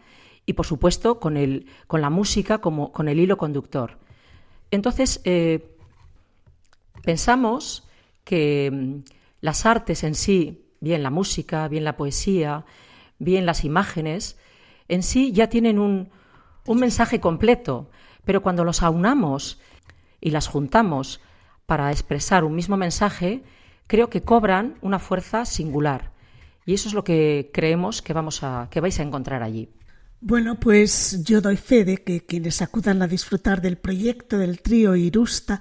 y, 0.47 0.53
por 0.53 0.67
supuesto, 0.67 1.19
con, 1.19 1.37
el, 1.37 1.67
con 1.87 2.01
la 2.01 2.11
música 2.11 2.59
como 2.59 2.93
con 2.93 3.09
el 3.09 3.19
hilo 3.19 3.37
conductor. 3.37 3.99
Entonces, 4.71 5.21
eh, 5.25 5.77
pensamos 7.03 7.89
que 8.25 8.71
mm, 8.73 9.11
las 9.41 9.67
artes 9.67 10.05
en 10.05 10.15
sí, 10.15 10.67
bien 10.81 11.03
la 11.03 11.11
música, 11.11 11.67
bien 11.69 11.85
la 11.85 11.97
poesía, 11.97 12.65
bien 13.19 13.47
las 13.47 13.65
imágenes, 13.65 14.39
en 14.89 15.03
sí 15.03 15.33
ya 15.33 15.49
tienen 15.49 15.79
un, 15.79 16.11
un 16.67 16.79
mensaje 16.79 17.21
completo, 17.21 17.91
pero 18.25 18.43
cuando 18.43 18.65
los 18.65 18.83
aunamos 18.83 19.61
y 20.21 20.31
las 20.31 20.47
juntamos 20.47 21.21
para 21.67 21.91
expresar 21.91 22.45
un 22.45 22.55
mismo 22.55 22.77
mensaje, 22.77 23.43
creo 23.87 24.11
que 24.11 24.23
cobran 24.23 24.77
una 24.81 24.99
fuerza 24.99 25.45
singular. 25.45 26.13
Y 26.67 26.75
eso 26.75 26.89
es 26.89 26.95
lo 26.95 27.05
que 27.05 27.51
creemos 27.53 28.03
que, 28.03 28.13
vamos 28.13 28.43
a, 28.43 28.69
que 28.71 28.81
vais 28.81 28.99
a 28.99 29.03
encontrar 29.03 29.43
allí. 29.43 29.69
Bueno, 30.21 30.59
pues 30.59 31.23
yo 31.23 31.43
doy 31.43 31.57
fe 31.57 31.85
de 31.85 31.99
que 31.99 32.25
quienes 32.25 32.63
acudan 32.63 33.03
a 33.03 33.07
disfrutar 33.07 33.61
del 33.61 33.77
proyecto 33.77 34.39
del 34.39 34.61
trío 34.61 34.97
Irusta 34.97 35.61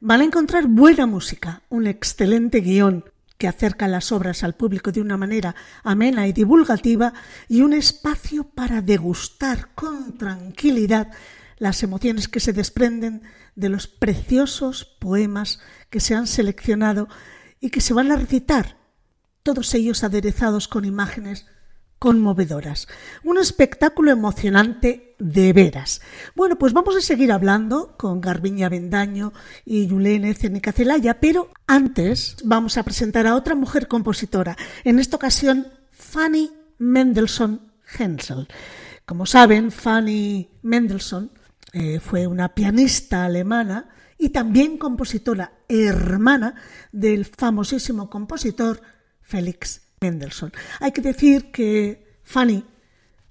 van 0.00 0.20
a 0.20 0.24
encontrar 0.24 0.66
buena 0.66 1.06
música, 1.06 1.62
un 1.70 1.86
excelente 1.86 2.60
guion 2.60 3.04
que 3.38 3.48
acerca 3.48 3.88
las 3.88 4.12
obras 4.12 4.44
al 4.44 4.54
público 4.54 4.92
de 4.92 5.00
una 5.00 5.16
manera 5.16 5.56
amena 5.82 6.28
y 6.28 6.32
divulgativa 6.32 7.12
y 7.48 7.62
un 7.62 7.72
espacio 7.72 8.44
para 8.44 8.82
degustar 8.82 9.70
con 9.74 10.18
tranquilidad 10.18 11.10
las 11.58 11.82
emociones 11.82 12.28
que 12.28 12.40
se 12.40 12.52
desprenden 12.52 13.22
de 13.54 13.68
los 13.68 13.86
preciosos 13.86 14.84
poemas 14.84 15.60
que 15.90 16.00
se 16.00 16.14
han 16.14 16.26
seleccionado 16.26 17.08
y 17.62 17.70
que 17.70 17.80
se 17.80 17.94
van 17.94 18.10
a 18.10 18.16
recitar, 18.16 18.76
todos 19.42 19.72
ellos 19.74 20.04
aderezados 20.04 20.68
con 20.68 20.84
imágenes 20.84 21.46
conmovedoras. 21.98 22.88
Un 23.22 23.38
espectáculo 23.38 24.10
emocionante 24.10 25.14
de 25.20 25.52
veras. 25.52 26.02
Bueno, 26.34 26.58
pues 26.58 26.72
vamos 26.72 26.96
a 26.96 27.00
seguir 27.00 27.30
hablando 27.30 27.96
con 27.96 28.20
Garbiña 28.20 28.68
Bendaño 28.68 29.32
y 29.64 29.86
Yulene 29.86 30.34
Cenica 30.34 30.72
Celaya, 30.72 31.20
pero 31.20 31.50
antes 31.68 32.36
vamos 32.44 32.76
a 32.76 32.82
presentar 32.82 33.28
a 33.28 33.36
otra 33.36 33.54
mujer 33.54 33.86
compositora, 33.86 34.56
en 34.82 34.98
esta 34.98 35.14
ocasión 35.14 35.68
Fanny 35.92 36.50
Mendelssohn 36.78 37.72
Hensel. 37.96 38.48
Como 39.06 39.24
saben, 39.24 39.70
Fanny 39.70 40.50
Mendelssohn 40.62 41.30
eh, 41.72 42.00
fue 42.00 42.26
una 42.26 42.54
pianista 42.54 43.24
alemana 43.24 43.88
y 44.22 44.28
también 44.28 44.78
compositora 44.78 45.64
hermana 45.68 46.54
del 46.92 47.24
famosísimo 47.24 48.08
compositor 48.08 48.80
Félix 49.20 49.82
Mendelssohn. 50.00 50.52
Hay 50.78 50.92
que 50.92 51.00
decir 51.00 51.50
que 51.50 52.20
Fanny 52.22 52.64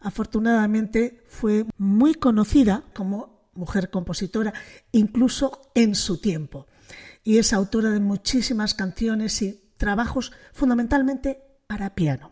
afortunadamente 0.02 1.24
fue 1.28 1.66
muy 1.78 2.16
conocida 2.16 2.84
como 2.94 3.52
mujer 3.54 3.90
compositora, 3.90 4.54
incluso 4.92 5.72
en 5.76 5.96
su 5.96 6.20
tiempo, 6.20 6.68
y 7.24 7.38
es 7.38 7.54
autora 7.54 7.92
de 7.92 8.02
muchísimas 8.02 8.74
canciones 8.74 9.42
y 9.42 9.72
trabajos 9.78 10.34
fundamentalmente 10.52 11.42
para 11.68 11.96
piano. 11.96 12.32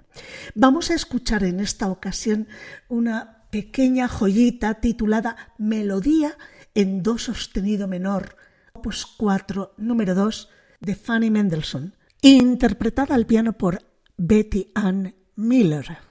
Vamos 0.53 0.91
a 0.91 0.95
escuchar 0.95 1.45
en 1.45 1.61
esta 1.61 1.89
ocasión 1.89 2.49
una 2.89 3.47
pequeña 3.51 4.09
joyita 4.09 4.81
titulada 4.81 5.37
Melodía 5.57 6.37
en 6.75 7.03
Do 7.03 7.17
sostenido 7.17 7.87
menor, 7.87 8.35
opus 8.79 9.05
4, 9.05 9.73
número 9.77 10.15
2, 10.15 10.47
de 10.79 10.95
Fanny 10.95 11.29
Mendelssohn, 11.29 11.95
interpretada 12.21 13.13
al 13.13 13.25
piano 13.25 13.53
por 13.53 13.79
Betty 14.15 14.71
Ann 14.73 15.15
Miller. 15.35 16.08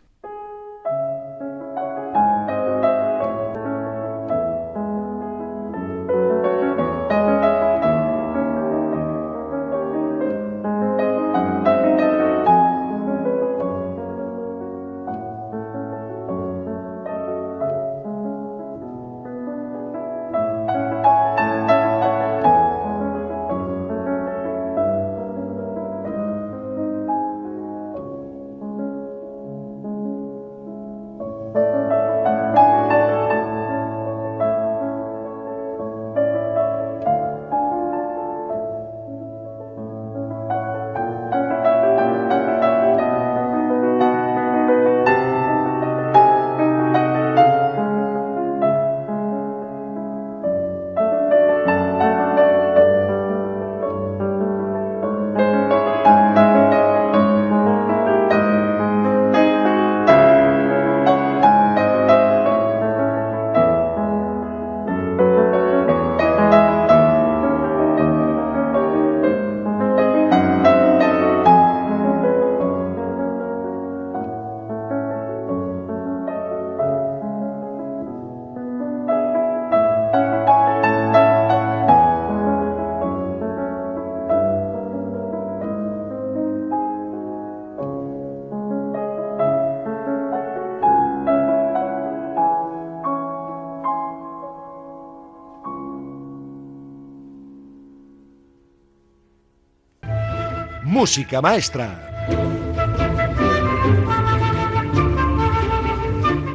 Música 100.89 101.43
Maestra. 101.43 102.27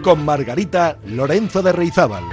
Con 0.02 0.26
Margarita 0.26 0.98
Lorenzo 1.06 1.62
de 1.62 1.72
Reizábal. 1.72 2.24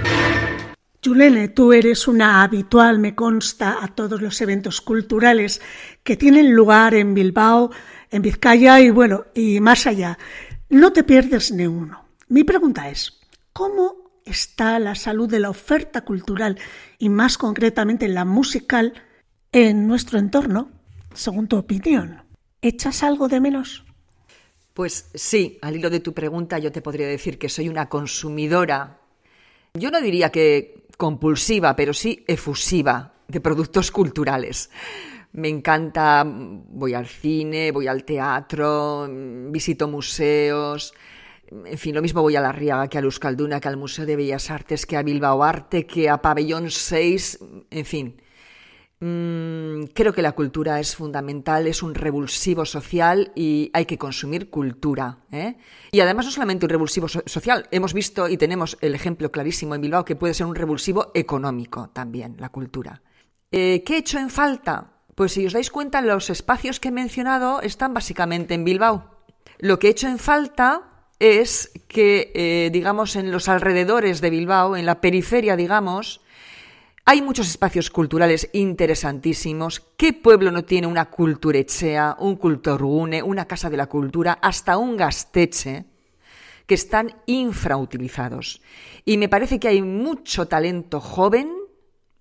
Yulene, 0.99 1.49
tú 1.49 1.73
eres 1.73 2.07
una 2.07 2.41
habitual, 2.41 2.97
me 2.97 3.13
consta, 3.13 3.77
a 3.83 3.89
todos 3.89 4.19
los 4.19 4.41
eventos 4.41 4.81
culturales 4.81 5.61
que 6.01 6.17
tienen 6.17 6.55
lugar 6.55 6.95
en 6.95 7.13
Bilbao, 7.13 7.69
en 8.09 8.23
Vizcaya 8.23 8.79
y 8.79 8.89
bueno, 8.89 9.25
y 9.35 9.59
más 9.59 9.85
allá. 9.85 10.17
No 10.69 10.93
te 10.93 11.03
pierdes 11.03 11.51
ni 11.51 11.67
uno. 11.67 12.05
Mi 12.29 12.43
pregunta 12.43 12.89
es, 12.89 13.19
¿cómo 13.53 14.21
está 14.25 14.79
la 14.79 14.95
salud 14.95 15.29
de 15.29 15.39
la 15.39 15.51
oferta 15.51 16.01
cultural 16.01 16.57
y 16.97 17.09
más 17.09 17.37
concretamente 17.37 18.07
la 18.07 18.25
musical 18.25 18.93
en 19.51 19.85
nuestro 19.85 20.17
entorno? 20.17 20.80
Según 21.13 21.47
tu 21.47 21.57
opinión. 21.57 22.23
¿Echas 22.61 23.03
algo 23.03 23.27
de 23.27 23.39
menos? 23.39 23.83
Pues 24.73 25.09
sí, 25.13 25.57
al 25.61 25.75
hilo 25.75 25.89
de 25.89 25.99
tu 25.99 26.13
pregunta 26.13 26.59
yo 26.59 26.71
te 26.71 26.81
podría 26.81 27.07
decir 27.07 27.37
que 27.37 27.49
soy 27.49 27.67
una 27.69 27.89
consumidora, 27.89 28.99
yo 29.73 29.91
no 29.91 30.01
diría 30.01 30.29
que 30.29 30.85
compulsiva, 30.97 31.75
pero 31.75 31.93
sí 31.93 32.23
efusiva 32.27 33.13
de 33.27 33.41
productos 33.41 33.91
culturales. 33.91 34.69
Me 35.33 35.47
encanta, 35.47 36.23
voy 36.25 36.93
al 36.93 37.07
cine, 37.07 37.71
voy 37.71 37.87
al 37.87 38.03
teatro, 38.03 39.09
visito 39.09 39.87
museos, 39.87 40.93
en 41.51 41.77
fin, 41.77 41.93
lo 41.93 42.01
mismo 42.01 42.21
voy 42.21 42.35
a 42.37 42.41
La 42.41 42.51
Riaga 42.51 42.87
que 42.87 42.97
a 42.97 43.01
Euskalduna, 43.01 43.59
que 43.59 43.67
al 43.67 43.77
Museo 43.77 44.05
de 44.05 44.15
Bellas 44.15 44.49
Artes, 44.49 44.85
que 44.85 44.95
a 44.95 45.03
Bilbao 45.03 45.43
Arte, 45.43 45.85
que 45.85 46.09
a 46.09 46.21
Pabellón 46.21 46.71
6, 46.71 47.39
en 47.69 47.85
fin. 47.85 48.21
Mm, 49.03 49.85
creo 49.95 50.13
que 50.13 50.21
la 50.21 50.33
cultura 50.33 50.79
es 50.79 50.95
fundamental, 50.95 51.65
es 51.65 51.81
un 51.81 51.95
revulsivo 51.95 52.65
social 52.65 53.31
y 53.33 53.71
hay 53.73 53.85
que 53.85 53.97
consumir 53.97 54.51
cultura. 54.51 55.17
¿eh? 55.31 55.57
Y 55.91 56.01
además 56.01 56.25
no 56.25 56.31
solamente 56.31 56.67
un 56.67 56.69
revulsivo 56.69 57.07
social, 57.07 57.67
hemos 57.71 57.95
visto 57.95 58.29
y 58.29 58.37
tenemos 58.37 58.77
el 58.79 58.93
ejemplo 58.93 59.31
clarísimo 59.31 59.73
en 59.73 59.81
Bilbao 59.81 60.05
que 60.05 60.15
puede 60.15 60.35
ser 60.35 60.45
un 60.45 60.53
revulsivo 60.53 61.11
económico 61.15 61.89
también, 61.89 62.35
la 62.37 62.49
cultura. 62.49 63.01
Eh, 63.51 63.81
¿Qué 63.83 63.95
he 63.95 63.97
hecho 63.97 64.19
en 64.19 64.29
falta? 64.29 64.91
Pues 65.15 65.31
si 65.31 65.47
os 65.47 65.53
dais 65.53 65.71
cuenta, 65.71 66.01
los 66.01 66.29
espacios 66.29 66.79
que 66.79 66.89
he 66.89 66.91
mencionado 66.91 67.59
están 67.61 67.95
básicamente 67.95 68.53
en 68.53 68.63
Bilbao. 68.63 69.25
Lo 69.57 69.79
que 69.79 69.87
he 69.87 69.91
hecho 69.91 70.09
en 70.09 70.19
falta 70.19 71.07
es 71.17 71.71
que, 71.87 72.31
eh, 72.35 72.69
digamos, 72.71 73.15
en 73.15 73.31
los 73.31 73.49
alrededores 73.49 74.21
de 74.21 74.29
Bilbao, 74.29 74.77
en 74.77 74.85
la 74.85 75.01
periferia, 75.01 75.55
digamos, 75.55 76.20
hay 77.05 77.21
muchos 77.21 77.47
espacios 77.47 77.89
culturales 77.89 78.49
interesantísimos. 78.53 79.81
¿Qué 79.97 80.13
pueblo 80.13 80.51
no 80.51 80.63
tiene 80.63 80.87
una 80.87 81.09
culturechea, 81.09 82.15
un 82.19 82.35
culturgune, 82.35 83.23
una 83.23 83.45
casa 83.45 83.69
de 83.69 83.77
la 83.77 83.87
cultura, 83.87 84.39
hasta 84.41 84.77
un 84.77 84.97
gasteche? 84.97 85.85
que 86.71 86.75
están 86.75 87.17
infrautilizados. 87.25 88.61
Y 89.03 89.17
me 89.17 89.27
parece 89.27 89.59
que 89.59 89.67
hay 89.67 89.81
mucho 89.81 90.47
talento 90.47 91.01
joven 91.01 91.53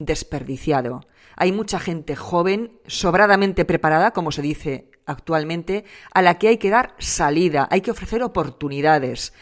desperdiciado. 0.00 1.06
Hay 1.36 1.52
mucha 1.52 1.78
gente 1.78 2.16
joven, 2.16 2.72
sobradamente 2.86 3.64
preparada, 3.64 4.10
como 4.10 4.32
se 4.32 4.42
dice 4.42 4.90
actualmente, 5.06 5.84
a 6.12 6.20
la 6.20 6.38
que 6.38 6.48
hay 6.48 6.58
que 6.58 6.70
dar 6.70 6.96
salida, 6.98 7.68
hay 7.70 7.80
que 7.80 7.92
ofrecer 7.92 8.24
oportunidades. 8.24 9.32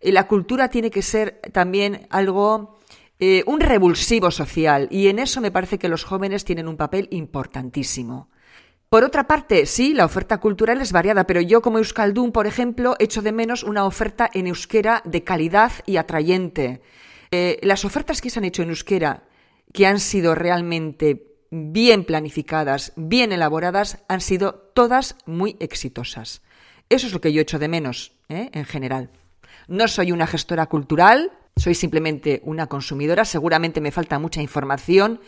La 0.00 0.26
cultura 0.26 0.68
tiene 0.68 0.90
que 0.90 1.02
ser 1.02 1.40
también 1.52 2.06
algo, 2.08 2.78
eh, 3.20 3.42
un 3.46 3.60
revulsivo 3.60 4.30
social, 4.30 4.88
y 4.90 5.08
en 5.08 5.18
eso 5.18 5.40
me 5.40 5.50
parece 5.50 5.78
que 5.78 5.88
los 5.88 6.04
jóvenes 6.04 6.44
tienen 6.44 6.68
un 6.68 6.76
papel 6.76 7.08
importantísimo. 7.10 8.28
Por 8.88 9.02
otra 9.02 9.26
parte, 9.26 9.66
sí, 9.66 9.92
la 9.92 10.04
oferta 10.04 10.38
cultural 10.38 10.80
es 10.80 10.92
variada, 10.92 11.26
pero 11.26 11.40
yo 11.40 11.62
como 11.62 11.78
Euskaldun, 11.78 12.30
por 12.30 12.46
ejemplo, 12.46 12.94
echo 12.98 13.22
de 13.22 13.32
menos 13.32 13.64
una 13.64 13.86
oferta 13.86 14.30
en 14.32 14.46
euskera 14.46 15.02
de 15.04 15.24
calidad 15.24 15.72
y 15.84 15.96
atrayente. 15.96 16.80
Eh, 17.30 17.58
las 17.62 17.84
ofertas 17.84 18.20
que 18.20 18.30
se 18.30 18.38
han 18.38 18.44
hecho 18.44 18.62
en 18.62 18.68
euskera, 18.68 19.24
que 19.72 19.86
han 19.86 19.98
sido 19.98 20.36
realmente 20.36 21.34
bien 21.50 22.04
planificadas, 22.04 22.92
bien 22.94 23.32
elaboradas, 23.32 23.98
han 24.08 24.20
sido 24.20 24.70
todas 24.74 25.16
muy 25.26 25.56
exitosas. 25.58 26.42
Eso 26.88 27.06
es 27.08 27.12
lo 27.12 27.20
que 27.20 27.32
yo 27.32 27.40
echo 27.40 27.58
de 27.58 27.68
menos, 27.68 28.12
¿eh? 28.28 28.50
en 28.52 28.64
general. 28.64 29.10
No 29.68 29.88
soy 29.88 30.12
una 30.12 30.26
gestora 30.26 30.66
cultural, 30.66 31.32
soy 31.56 31.74
simplemente 31.74 32.40
una 32.44 32.66
consumidora, 32.66 33.24
seguramente 33.24 33.80
me 33.80 33.92
falta 33.92 34.18
mucha 34.18 34.42
información 34.42 35.20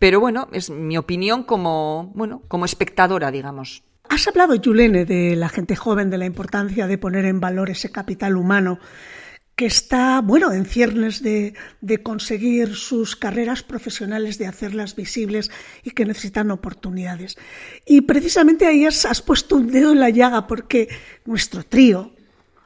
pero 0.00 0.18
bueno, 0.18 0.48
es 0.52 0.70
mi 0.70 0.96
opinión 0.96 1.44
como, 1.44 2.10
bueno, 2.14 2.42
como 2.48 2.64
espectadora, 2.64 3.30
digamos. 3.30 3.84
Has 4.08 4.26
hablado, 4.26 4.54
Yulene, 4.54 5.04
de 5.04 5.36
la 5.36 5.50
gente 5.50 5.76
joven, 5.76 6.08
de 6.08 6.16
la 6.16 6.24
importancia 6.24 6.86
de 6.86 6.96
poner 6.96 7.26
en 7.26 7.38
valor 7.38 7.68
ese 7.68 7.92
capital 7.92 8.36
humano 8.36 8.80
que 9.54 9.66
está, 9.66 10.22
bueno, 10.22 10.52
en 10.52 10.64
ciernes 10.64 11.22
de, 11.22 11.52
conseguir 12.02 12.76
sus 12.76 13.14
carreras 13.14 13.62
profesionales, 13.62 14.38
de 14.38 14.46
hacerlas 14.46 14.96
visibles 14.96 15.50
y 15.84 15.90
que 15.90 16.06
necesitan 16.06 16.50
oportunidades. 16.50 17.36
Y 17.84 18.00
precisamente 18.00 18.66
ahí 18.66 18.86
has, 18.86 19.04
has 19.04 19.20
puesto 19.20 19.56
un 19.56 19.70
dedo 19.70 19.92
en 19.92 20.00
la 20.00 20.08
llaga 20.08 20.46
porque 20.46 20.88
nuestro 21.26 21.62
trío, 21.62 22.14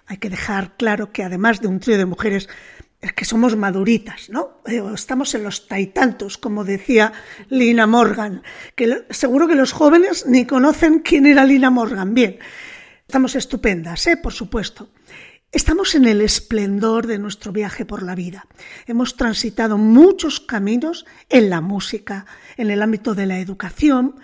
hay 0.06 0.18
que 0.18 0.30
dejar 0.30 0.76
claro 0.76 1.12
que 1.12 1.22
además 1.22 1.60
de 1.60 1.68
un 1.68 1.80
trío 1.80 1.98
de 1.98 2.06
mujeres, 2.06 2.48
es 3.00 3.12
que 3.12 3.24
somos 3.24 3.56
maduritas, 3.56 4.30
¿no? 4.30 4.62
Eh, 4.66 4.82
estamos 4.94 5.34
en 5.34 5.44
los 5.44 5.68
taitantos, 5.68 6.38
como 6.38 6.64
decía 6.64 7.12
Lina 7.50 7.86
Morgan, 7.86 8.42
que 8.74 9.04
seguro 9.10 9.46
que 9.46 9.54
los 9.54 9.72
jóvenes 9.72 10.26
ni 10.26 10.46
conocen 10.46 11.00
quién 11.00 11.26
era 11.26 11.44
Lina 11.44 11.70
Morgan. 11.70 12.14
Bien, 12.14 12.38
estamos 13.06 13.36
estupendas, 13.36 14.06
¿eh? 14.06 14.16
Por 14.16 14.32
supuesto. 14.32 14.88
Estamos 15.52 15.94
en 15.94 16.06
el 16.06 16.20
esplendor 16.20 17.06
de 17.06 17.18
nuestro 17.18 17.52
viaje 17.52 17.84
por 17.84 18.02
la 18.02 18.16
vida. 18.16 18.46
Hemos 18.86 19.16
transitado 19.16 19.78
muchos 19.78 20.40
caminos 20.40 21.06
en 21.28 21.48
la 21.48 21.60
música, 21.60 22.26
en 22.56 22.70
el 22.70 22.82
ámbito 22.82 23.14
de 23.14 23.26
la 23.26 23.38
educación, 23.38 24.16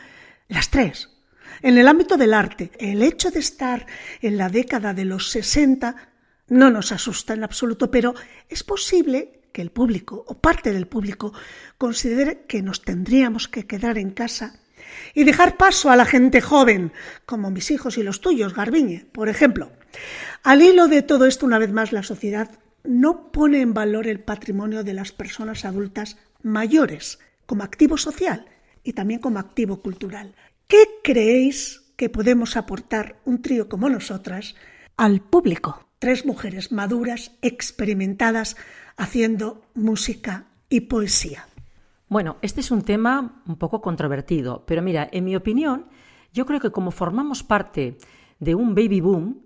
las 0.49 0.71
tres. 0.71 1.10
En 1.63 1.77
el 1.77 1.89
ámbito 1.89 2.17
del 2.17 2.35
arte, 2.35 2.71
el 2.79 3.03
hecho 3.03 3.31
de 3.31 3.41
estar 3.41 3.87
en 4.23 4.37
la 4.39 4.49
década 4.49 4.95
de 4.95 5.05
los 5.05 5.31
60 5.31 5.95
no 6.49 6.71
nos 6.71 6.93
asusta 6.93 7.35
en 7.35 7.45
absoluto, 7.45 7.91
pero 7.91 8.15
es 8.49 8.65
posible 8.65 9.41
que 9.53 9.63
el 9.63 9.71
público 9.71 10.25
o 10.27 10.39
parte 10.39 10.73
del 10.73 10.87
público 10.87 11.33
considere 11.77 12.45
que 12.47 12.63
nos 12.63 12.83
tendríamos 12.83 13.49
que 13.49 13.67
quedar 13.67 13.99
en 13.99 14.11
casa 14.11 14.61
y 15.15 15.25
dejar 15.25 15.57
paso 15.57 15.91
a 15.91 15.97
la 15.97 16.05
gente 16.05 16.41
joven, 16.41 16.93
como 17.27 17.51
mis 17.51 17.71
hijos 17.71 17.99
y 17.99 18.03
los 18.03 18.21
tuyos, 18.21 18.55
Garbiñe, 18.55 19.07
por 19.13 19.29
ejemplo. 19.29 19.71
Al 20.43 20.63
hilo 20.63 20.89
de 20.89 21.03
todo 21.03 21.27
esto, 21.27 21.47
una 21.47 21.59
vez 21.59 21.73
más, 21.73 21.93
la 21.93 22.03
sociedad 22.03 22.51
no 22.85 23.31
pone 23.31 23.61
en 23.61 23.75
valor 23.75 24.07
el 24.07 24.21
patrimonio 24.21 24.83
de 24.85 24.95
las 24.95 25.13
personas 25.13 25.65
adultas 25.65 26.17
mayores 26.43 27.19
como 27.47 27.65
activo 27.65 27.99
social 27.99 28.47
y 28.83 28.95
también 28.95 29.21
como 29.21 29.39
activo 29.39 29.83
cultural. 29.83 30.35
¿Qué 30.71 30.87
creéis 31.03 31.93
que 31.97 32.09
podemos 32.09 32.57
aportar 32.57 33.21
un 33.25 33.43
trío 33.43 33.69
como 33.69 33.89
nosotras 33.89 34.55
al 34.97 35.21
público? 35.21 35.91
tres 35.99 36.25
mujeres 36.25 36.71
maduras, 36.71 37.33
experimentadas, 37.43 38.57
haciendo 38.97 39.63
música 39.75 40.47
y 40.69 40.83
poesía. 40.83 41.47
Bueno, 42.09 42.37
este 42.41 42.61
es 42.61 42.71
un 42.71 42.83
tema 42.83 43.43
un 43.47 43.57
poco 43.57 43.83
controvertido, 43.83 44.65
pero 44.65 44.81
mira, 44.81 45.09
en 45.11 45.25
mi 45.25 45.35
opinión, 45.35 45.89
yo 46.33 46.47
creo 46.47 46.61
que 46.61 46.71
como 46.71 46.93
formamos 46.93 47.43
parte 47.43 47.99
de 48.39 48.55
un 48.55 48.77
baby 48.77 49.01
boom, 49.01 49.43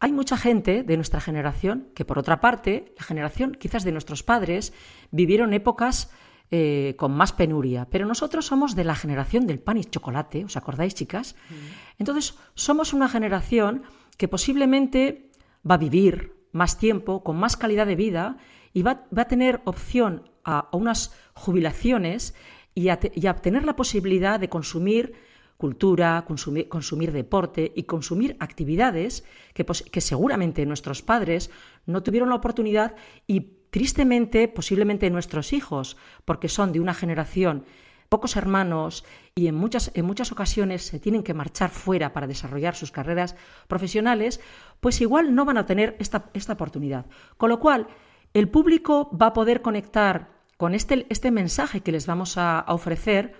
hay 0.00 0.12
mucha 0.12 0.36
gente 0.36 0.82
de 0.82 0.96
nuestra 0.96 1.20
generación 1.20 1.88
que, 1.94 2.04
por 2.04 2.18
otra 2.18 2.40
parte, 2.40 2.92
la 2.98 3.04
generación 3.04 3.56
quizás 3.58 3.84
de 3.84 3.92
nuestros 3.92 4.24
padres 4.24 4.72
vivieron 5.12 5.54
épocas 5.54 6.10
eh, 6.50 6.94
con 6.96 7.12
más 7.12 7.32
penuria, 7.32 7.88
pero 7.90 8.06
nosotros 8.06 8.46
somos 8.46 8.76
de 8.76 8.84
la 8.84 8.94
generación 8.94 9.46
del 9.46 9.58
pan 9.58 9.78
y 9.78 9.84
chocolate, 9.84 10.44
¿os 10.44 10.56
acordáis, 10.56 10.94
chicas? 10.94 11.36
Mm. 11.50 11.54
Entonces, 11.98 12.36
somos 12.54 12.92
una 12.92 13.08
generación 13.08 13.82
que 14.16 14.28
posiblemente 14.28 15.30
va 15.68 15.76
a 15.76 15.78
vivir 15.78 16.34
más 16.52 16.78
tiempo, 16.78 17.24
con 17.24 17.36
más 17.36 17.56
calidad 17.56 17.86
de 17.86 17.96
vida 17.96 18.36
y 18.72 18.82
va, 18.82 19.06
a 19.16 19.24
tener 19.24 19.62
opción 19.64 20.30
a, 20.44 20.68
unas 20.72 21.12
jubilaciones 21.34 22.34
y 22.74 22.88
a, 22.88 22.98
tener 22.98 23.64
la 23.64 23.76
posibilidad 23.76 24.38
de 24.38 24.48
consumir 24.48 25.14
cultura, 25.56 26.24
consumir, 26.26 27.12
deporte 27.12 27.72
y 27.74 27.84
consumir 27.84 28.36
actividades 28.40 29.24
que, 29.54 29.64
que, 29.64 30.00
seguramente 30.00 30.66
nuestros 30.66 31.02
padres 31.02 31.50
no 31.86 32.02
tuvieron 32.02 32.28
la 32.28 32.34
oportunidad 32.34 32.96
y 33.26 33.40
tristemente 33.74 34.46
posiblemente 34.46 35.10
nuestros 35.10 35.52
hijos, 35.52 35.96
porque 36.24 36.48
son 36.48 36.70
de 36.70 36.78
una 36.78 36.94
generación 36.94 37.64
pocos 38.08 38.36
hermanos 38.36 39.04
y 39.34 39.48
en 39.48 39.56
muchas, 39.56 39.90
en 39.94 40.04
muchas 40.06 40.30
ocasiones 40.30 40.82
se 40.82 41.00
tienen 41.00 41.24
que 41.24 41.34
marchar 41.34 41.70
fuera 41.70 42.12
para 42.12 42.28
desarrollar 42.28 42.76
sus 42.76 42.92
carreras 42.92 43.34
profesionales, 43.66 44.40
pues 44.78 45.00
igual 45.00 45.34
no 45.34 45.44
van 45.44 45.58
a 45.58 45.66
tener 45.66 45.96
esta, 45.98 46.30
esta 46.34 46.52
oportunidad. 46.52 47.06
Con 47.36 47.50
lo 47.50 47.58
cual, 47.58 47.88
el 48.32 48.48
público 48.48 49.10
va 49.20 49.26
a 49.26 49.32
poder 49.32 49.60
conectar 49.60 50.30
con 50.56 50.72
este, 50.76 51.08
este 51.08 51.32
mensaje 51.32 51.80
que 51.80 51.90
les 51.90 52.06
vamos 52.06 52.38
a, 52.38 52.64
ofrecer 52.68 53.34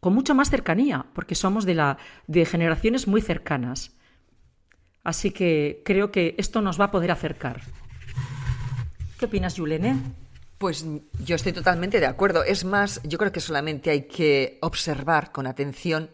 con 0.00 0.12
mucha 0.12 0.34
más 0.34 0.50
cercanía, 0.50 1.06
porque 1.14 1.34
somos 1.34 1.64
de, 1.64 1.76
la, 1.76 1.96
de 2.26 2.44
generaciones 2.44 3.08
muy 3.08 3.22
cercanas. 3.22 3.96
Así 5.02 5.30
que 5.30 5.80
creo 5.86 6.12
que 6.12 6.34
esto 6.36 6.60
nos 6.60 6.78
va 6.78 6.84
a 6.84 6.90
poder 6.90 7.10
acercar. 7.10 7.62
¿Qué 9.18 9.26
opinas, 9.26 9.56
Yulene? 9.56 9.96
Pues 10.58 10.86
yo 11.24 11.34
estoy 11.34 11.52
totalmente 11.52 11.98
de 11.98 12.06
acuerdo. 12.06 12.44
Es 12.44 12.64
más, 12.64 13.00
yo 13.02 13.18
creo 13.18 13.32
que 13.32 13.40
solamente 13.40 13.90
hay 13.90 14.02
que 14.02 14.58
observar 14.62 15.32
con 15.32 15.48
atención 15.48 16.10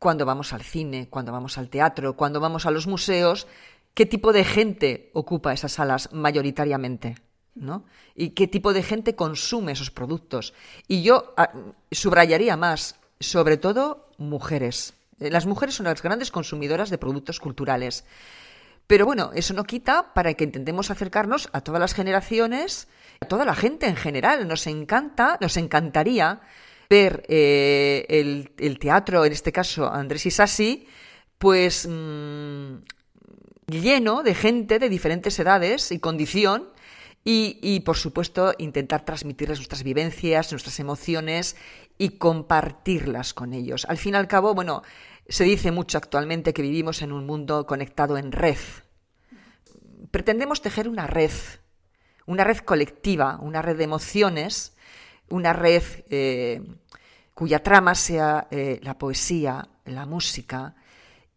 cuando 0.00 0.26
vamos 0.26 0.52
al 0.52 0.62
cine, 0.62 1.06
cuando 1.08 1.30
vamos 1.30 1.58
al 1.58 1.68
teatro, 1.68 2.16
cuando 2.16 2.40
vamos 2.40 2.66
a 2.66 2.72
los 2.72 2.88
museos, 2.88 3.46
qué 3.94 4.04
tipo 4.04 4.32
de 4.32 4.44
gente 4.44 5.10
ocupa 5.12 5.52
esas 5.52 5.72
salas 5.72 6.12
mayoritariamente. 6.12 7.14
¿no? 7.54 7.84
Y 8.16 8.30
qué 8.30 8.48
tipo 8.48 8.72
de 8.72 8.82
gente 8.82 9.14
consume 9.14 9.70
esos 9.70 9.92
productos. 9.92 10.54
Y 10.88 11.04
yo 11.04 11.34
ah, 11.36 11.52
subrayaría 11.92 12.56
más, 12.56 12.96
sobre 13.20 13.58
todo 13.58 14.08
mujeres. 14.18 14.94
Eh, 15.20 15.30
las 15.30 15.46
mujeres 15.46 15.76
son 15.76 15.84
las 15.84 16.02
grandes 16.02 16.32
consumidoras 16.32 16.90
de 16.90 16.98
productos 16.98 17.38
culturales. 17.38 18.04
Pero 18.86 19.06
bueno, 19.06 19.30
eso 19.34 19.54
no 19.54 19.64
quita 19.64 20.12
para 20.12 20.34
que 20.34 20.44
intentemos 20.44 20.90
acercarnos 20.90 21.48
a 21.52 21.62
todas 21.62 21.80
las 21.80 21.94
generaciones, 21.94 22.88
a 23.20 23.26
toda 23.26 23.44
la 23.44 23.54
gente 23.54 23.86
en 23.86 23.96
general. 23.96 24.46
Nos 24.46 24.66
encanta, 24.66 25.38
nos 25.40 25.56
encantaría 25.56 26.40
ver 26.90 27.24
eh, 27.28 28.04
el, 28.08 28.78
teatro, 28.78 29.24
en 29.24 29.32
este 29.32 29.52
caso 29.52 29.90
Andrés 29.90 30.26
Isasi, 30.26 30.86
pues 31.38 31.88
mm, 31.90 32.74
lleno 33.68 34.22
de 34.22 34.34
gente 34.34 34.78
de 34.78 34.88
diferentes 34.88 35.38
edades 35.38 35.90
y 35.90 35.98
condición. 35.98 36.68
Y, 37.26 37.58
y, 37.62 37.80
por 37.80 37.96
supuesto, 37.96 38.52
intentar 38.58 39.06
transmitirles 39.06 39.58
nuestras 39.58 39.82
vivencias, 39.82 40.52
nuestras 40.52 40.78
emociones 40.78 41.56
y 41.96 42.18
compartirlas 42.18 43.32
con 43.32 43.54
ellos. 43.54 43.86
Al 43.88 43.96
fin 43.96 44.12
y 44.12 44.18
al 44.18 44.28
cabo, 44.28 44.54
bueno, 44.54 44.82
se 45.28 45.44
dice 45.44 45.70
mucho 45.70 45.98
actualmente 45.98 46.52
que 46.52 46.62
vivimos 46.62 47.02
en 47.02 47.12
un 47.12 47.26
mundo 47.26 47.66
conectado 47.66 48.16
en 48.16 48.32
red. 48.32 48.58
Pretendemos 50.10 50.62
tejer 50.62 50.88
una 50.88 51.06
red, 51.06 51.32
una 52.26 52.44
red 52.44 52.58
colectiva, 52.58 53.38
una 53.40 53.62
red 53.62 53.76
de 53.76 53.84
emociones, 53.84 54.76
una 55.28 55.52
red 55.52 55.82
eh, 56.10 56.62
cuya 57.34 57.62
trama 57.62 57.94
sea 57.94 58.46
eh, 58.50 58.80
la 58.82 58.98
poesía, 58.98 59.68
la 59.84 60.06
música 60.06 60.76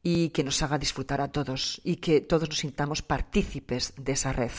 y 0.03 0.29
que 0.29 0.43
nos 0.43 0.61
haga 0.61 0.77
disfrutar 0.77 1.21
a 1.21 1.31
todos 1.31 1.81
y 1.83 1.97
que 1.97 2.21
todos 2.21 2.49
nos 2.49 2.59
sintamos 2.59 3.01
partícipes 3.01 3.93
de 3.97 4.11
esa 4.11 4.31
red. 4.31 4.51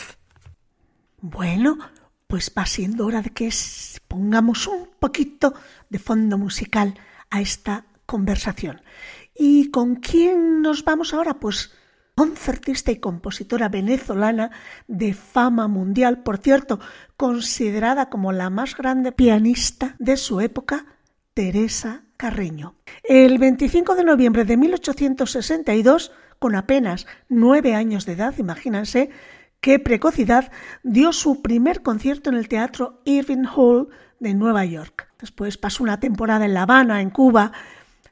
Bueno, 1.20 1.78
pues 2.26 2.52
va 2.56 2.66
siendo 2.66 3.06
hora 3.06 3.22
de 3.22 3.30
que 3.30 3.50
pongamos 4.06 4.66
un 4.66 4.90
poquito 4.98 5.54
de 5.88 5.98
fondo 5.98 6.36
musical 6.38 6.94
a 7.30 7.40
esta 7.40 7.86
conversación. 8.04 8.80
¿Y 9.38 9.70
con 9.70 9.94
quién 9.94 10.62
nos 10.62 10.84
vamos 10.84 11.14
ahora? 11.14 11.34
Pues 11.38 11.72
concertista 12.16 12.90
y 12.90 12.96
compositora 12.96 13.68
venezolana 13.68 14.50
de 14.88 15.14
fama 15.14 15.68
mundial, 15.68 16.24
por 16.24 16.38
cierto, 16.38 16.80
considerada 17.16 18.10
como 18.10 18.32
la 18.32 18.50
más 18.50 18.76
grande 18.76 19.12
pianista 19.12 19.94
de 20.00 20.16
su 20.16 20.40
época, 20.40 20.86
Teresa 21.34 22.02
Carreño. 22.16 22.74
El 23.04 23.38
25 23.38 23.94
de 23.94 24.02
noviembre 24.02 24.44
de 24.44 24.56
1862, 24.56 26.10
con 26.40 26.56
apenas 26.56 27.06
nueve 27.28 27.76
años 27.76 28.06
de 28.06 28.14
edad, 28.14 28.34
imagínense 28.38 29.10
qué 29.60 29.78
precocidad, 29.78 30.50
dio 30.82 31.12
su 31.12 31.42
primer 31.42 31.82
concierto 31.82 32.30
en 32.30 32.36
el 32.36 32.48
Teatro 32.48 33.00
Irving 33.04 33.44
Hall 33.54 33.88
de 34.18 34.34
Nueva 34.34 34.64
York. 34.64 35.08
Después 35.20 35.58
pasó 35.58 35.84
una 35.84 36.00
temporada 36.00 36.44
en 36.44 36.54
La 36.54 36.62
Habana, 36.62 37.00
en 37.00 37.10
Cuba, 37.10 37.52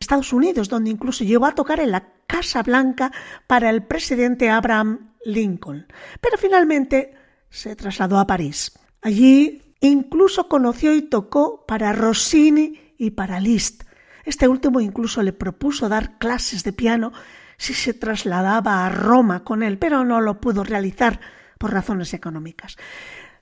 Estados 0.01 0.33
Unidos, 0.33 0.69
donde 0.69 0.91
incluso 0.91 1.25
llegó 1.25 1.47
a 1.47 1.55
tocar 1.55 1.81
en 1.81 1.91
la 1.91 2.09
Casa 2.27 2.63
Blanca 2.63 3.13
para 3.47 3.71
el 3.71 3.85
presidente 3.85 4.51
Abraham 4.51 5.15
Lincoln. 5.25 5.87
Pero 6.21 6.39
finalmente 6.39 7.15
se 7.51 7.77
trasladó 7.77 8.19
a 8.19 8.27
París. 8.27 8.73
Allí 9.03 9.63
incluso 9.81 10.49
conoció 10.49 10.95
y 10.95 11.03
tocó 11.03 11.65
para 11.67 11.93
Rossini 11.93 12.95
y 12.99 13.11
para 13.11 13.41
Liszt. 13.41 13.85
Este 14.25 14.49
último 14.49 14.81
incluso 14.81 15.23
le 15.23 15.33
propuso 15.33 15.89
dar 15.89 16.19
clases 16.19 16.65
de 16.65 16.73
piano 16.73 17.13
si 17.57 17.75
se 17.75 17.95
trasladaba 17.95 18.85
a 18.85 18.89
Roma 18.89 19.45
con 19.45 19.63
él, 19.63 19.79
pero 19.79 20.05
no 20.05 20.21
lo 20.21 20.41
pudo 20.41 20.65
realizar 20.65 21.21
por 21.59 21.73
razones 21.73 22.13
económicas. 22.13 22.77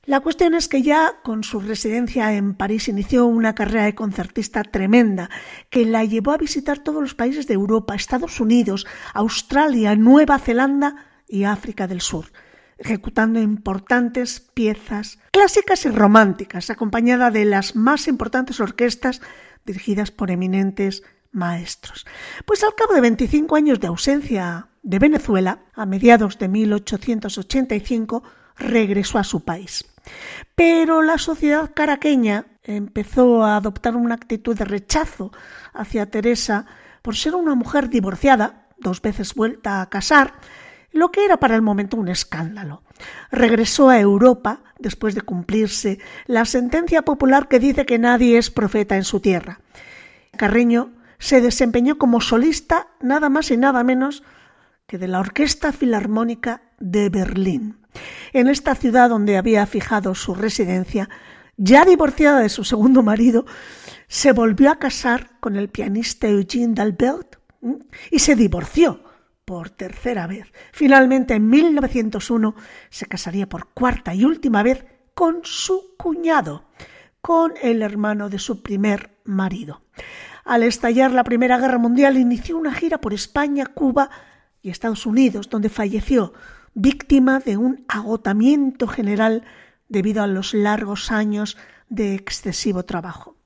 La 0.06 0.20
cuestión 0.20 0.54
es 0.54 0.68
que 0.68 0.82
ya 0.82 1.14
con 1.22 1.44
su 1.44 1.60
residencia 1.60 2.34
en 2.34 2.54
París 2.54 2.88
inició 2.88 3.24
una 3.24 3.54
carrera 3.54 3.84
de 3.84 3.94
concertista 3.94 4.62
tremenda 4.62 5.30
que 5.70 5.86
la 5.86 6.04
llevó 6.04 6.32
a 6.32 6.36
visitar 6.36 6.78
todos 6.78 7.00
los 7.00 7.14
países 7.14 7.46
de 7.46 7.54
Europa, 7.54 7.94
Estados 7.94 8.38
Unidos, 8.38 8.86
Australia, 9.14 9.96
Nueva 9.96 10.38
Zelanda 10.38 11.06
y 11.26 11.44
África 11.44 11.86
del 11.86 12.02
Sur, 12.02 12.26
ejecutando 12.76 13.40
importantes 13.40 14.40
piezas 14.40 15.20
clásicas 15.32 15.86
y 15.86 15.88
románticas, 15.88 16.68
acompañada 16.68 17.30
de 17.30 17.46
las 17.46 17.74
más 17.74 18.06
importantes 18.06 18.60
orquestas 18.60 19.22
dirigidas 19.64 20.10
por 20.10 20.30
eminentes 20.30 21.02
maestros. 21.32 22.04
Pues 22.44 22.62
al 22.62 22.74
cabo 22.74 22.92
de 22.92 23.00
25 23.00 23.56
años 23.56 23.80
de 23.80 23.86
ausencia 23.86 24.68
de 24.82 24.98
Venezuela, 24.98 25.60
a 25.72 25.86
mediados 25.86 26.38
de 26.38 26.48
1885, 26.48 28.22
regresó 28.58 29.18
a 29.18 29.24
su 29.24 29.44
país. 29.44 29.86
Pero 30.54 31.02
la 31.02 31.18
sociedad 31.18 31.70
caraqueña 31.74 32.46
empezó 32.62 33.44
a 33.44 33.56
adoptar 33.56 33.96
una 33.96 34.14
actitud 34.14 34.56
de 34.56 34.64
rechazo 34.64 35.32
hacia 35.72 36.10
Teresa 36.10 36.66
por 37.02 37.16
ser 37.16 37.34
una 37.34 37.54
mujer 37.54 37.88
divorciada, 37.88 38.66
dos 38.78 39.02
veces 39.02 39.34
vuelta 39.34 39.80
a 39.80 39.88
casar, 39.90 40.34
lo 40.92 41.10
que 41.10 41.24
era 41.24 41.38
para 41.38 41.56
el 41.56 41.62
momento 41.62 41.96
un 41.96 42.08
escándalo. 42.08 42.82
Regresó 43.30 43.90
a 43.90 43.98
Europa 43.98 44.62
después 44.78 45.14
de 45.14 45.22
cumplirse 45.22 45.98
la 46.26 46.44
sentencia 46.44 47.02
popular 47.02 47.48
que 47.48 47.58
dice 47.58 47.84
que 47.84 47.98
nadie 47.98 48.38
es 48.38 48.50
profeta 48.50 48.96
en 48.96 49.04
su 49.04 49.20
tierra. 49.20 49.60
Carreño 50.36 50.92
se 51.18 51.40
desempeñó 51.40 51.98
como 51.98 52.20
solista 52.20 52.88
nada 53.00 53.28
más 53.28 53.50
y 53.50 53.56
nada 53.56 53.82
menos 53.84 54.22
que 54.86 54.98
de 54.98 55.08
la 55.08 55.20
Orquesta 55.20 55.72
Filarmónica 55.72 56.62
de 56.78 57.08
Berlín. 57.08 57.83
En 58.32 58.48
esta 58.48 58.74
ciudad 58.74 59.08
donde 59.08 59.36
había 59.36 59.66
fijado 59.66 60.14
su 60.14 60.34
residencia, 60.34 61.08
ya 61.56 61.84
divorciada 61.84 62.40
de 62.40 62.48
su 62.48 62.64
segundo 62.64 63.02
marido, 63.02 63.46
se 64.08 64.32
volvió 64.32 64.70
a 64.70 64.78
casar 64.78 65.38
con 65.40 65.56
el 65.56 65.68
pianista 65.68 66.28
Eugene 66.28 66.74
Dalbert 66.74 67.36
y 68.10 68.18
se 68.18 68.34
divorció 68.34 69.00
por 69.44 69.70
tercera 69.70 70.26
vez. 70.26 70.52
Finalmente, 70.72 71.34
en 71.34 71.48
1901, 71.48 72.54
se 72.90 73.06
casaría 73.06 73.48
por 73.48 73.68
cuarta 73.68 74.14
y 74.14 74.24
última 74.24 74.62
vez 74.62 74.84
con 75.14 75.40
su 75.44 75.94
cuñado, 75.96 76.64
con 77.20 77.54
el 77.62 77.82
hermano 77.82 78.28
de 78.28 78.38
su 78.38 78.62
primer 78.62 79.18
marido. 79.24 79.82
Al 80.44 80.62
estallar 80.62 81.10
la 81.12 81.24
Primera 81.24 81.58
Guerra 81.58 81.78
Mundial, 81.78 82.18
inició 82.18 82.58
una 82.58 82.74
gira 82.74 82.98
por 82.98 83.14
España, 83.14 83.66
Cuba 83.66 84.10
y 84.60 84.70
Estados 84.70 85.06
Unidos, 85.06 85.48
donde 85.48 85.68
falleció 85.68 86.34
víctima 86.74 87.40
de 87.40 87.56
un 87.56 87.84
agotamiento 87.88 88.86
general 88.86 89.44
debido 89.88 90.22
a 90.22 90.26
los 90.26 90.54
largos 90.54 91.10
años 91.10 91.56
de 91.88 92.14
excesivo 92.14 92.84
trabajo. 92.84 93.36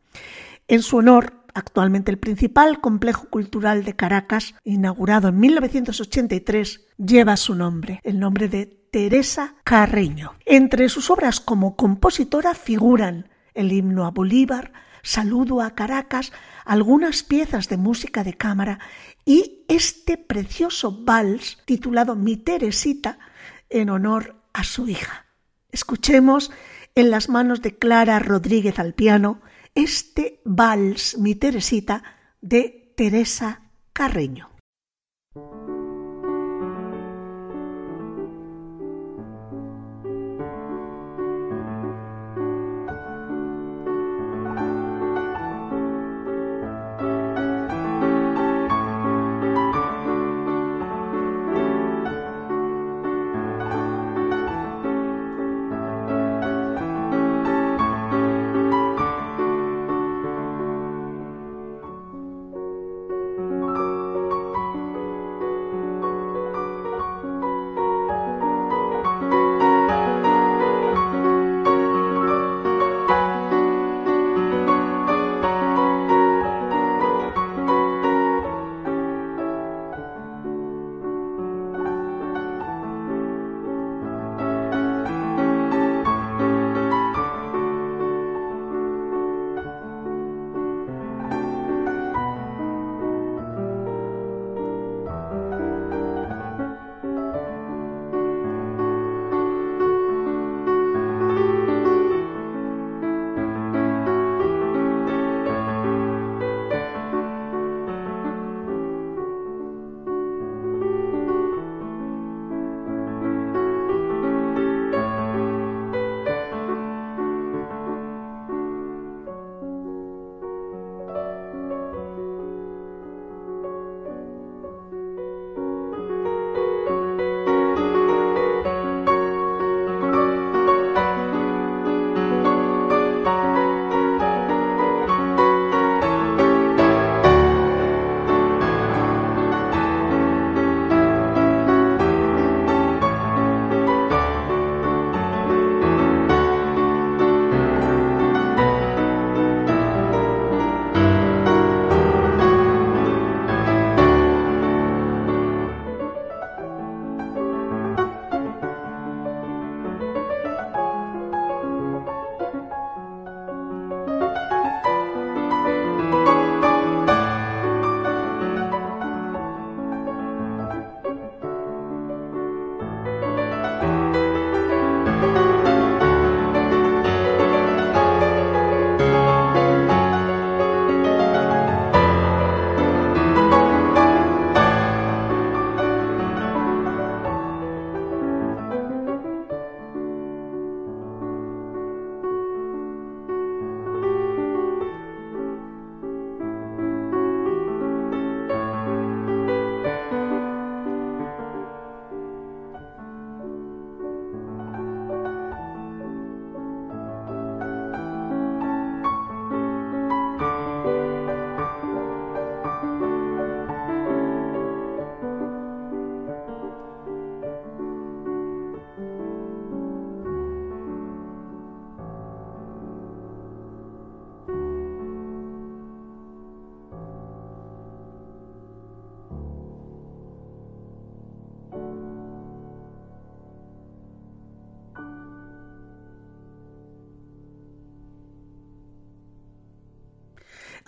En 0.67 0.83
su 0.83 0.97
honor, 0.97 1.45
actualmente 1.55 2.11
el 2.11 2.19
principal 2.19 2.81
complejo 2.81 3.29
cultural 3.29 3.85
de 3.85 3.97
Caracas, 3.97 4.55
inaugurado 4.65 5.29
en 5.29 5.41
1983, 5.41 6.87
lleva 6.99 7.37
su 7.37 7.55
nombre, 7.55 8.01
el 8.05 8.19
nombre 8.19 8.49
de 8.49 8.67
Teresa 8.67 9.55
Carreño. 9.65 10.35
Entre 10.47 10.89
sus 10.89 11.11
obras 11.11 11.41
como 11.41 11.77
compositora 11.77 12.55
figuran 12.55 13.29
el 13.55 13.73
himno 13.73 14.07
a 14.07 14.11
Bolívar, 14.11 14.73
Saludo 15.09 15.63
a 15.63 15.71
Caracas, 15.71 16.35
algunas 16.67 17.23
piezas 17.23 17.71
de 17.71 17.79
música 17.79 18.25
de 18.25 18.35
cámara 18.35 18.79
y 19.25 19.65
este 19.67 20.19
precioso 20.19 21.03
vals 21.03 21.57
titulado 21.65 22.15
Mi 22.15 22.37
Teresita 22.37 23.19
en 23.71 23.89
honor 23.89 24.37
a 24.53 24.65
su 24.65 24.87
hija. 24.87 25.25
Escuchemos 25.73 26.51
en 26.95 27.11
las 27.11 27.31
manos 27.31 27.63
de 27.63 27.79
Clara 27.79 28.19
Rodríguez 28.19 28.79
al 28.79 28.93
piano 28.93 29.41
este 29.75 30.43
vals 30.45 31.17
Mi 31.17 31.35
Teresita 31.35 32.03
de 32.43 32.93
Teresa 32.95 33.63
Carreño. 33.95 34.51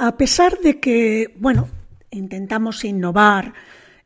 A 0.03 0.17
pesar 0.17 0.61
de 0.61 0.81
que, 0.81 1.35
bueno, 1.37 1.69
intentamos 2.11 2.87
innovar 2.87 3.53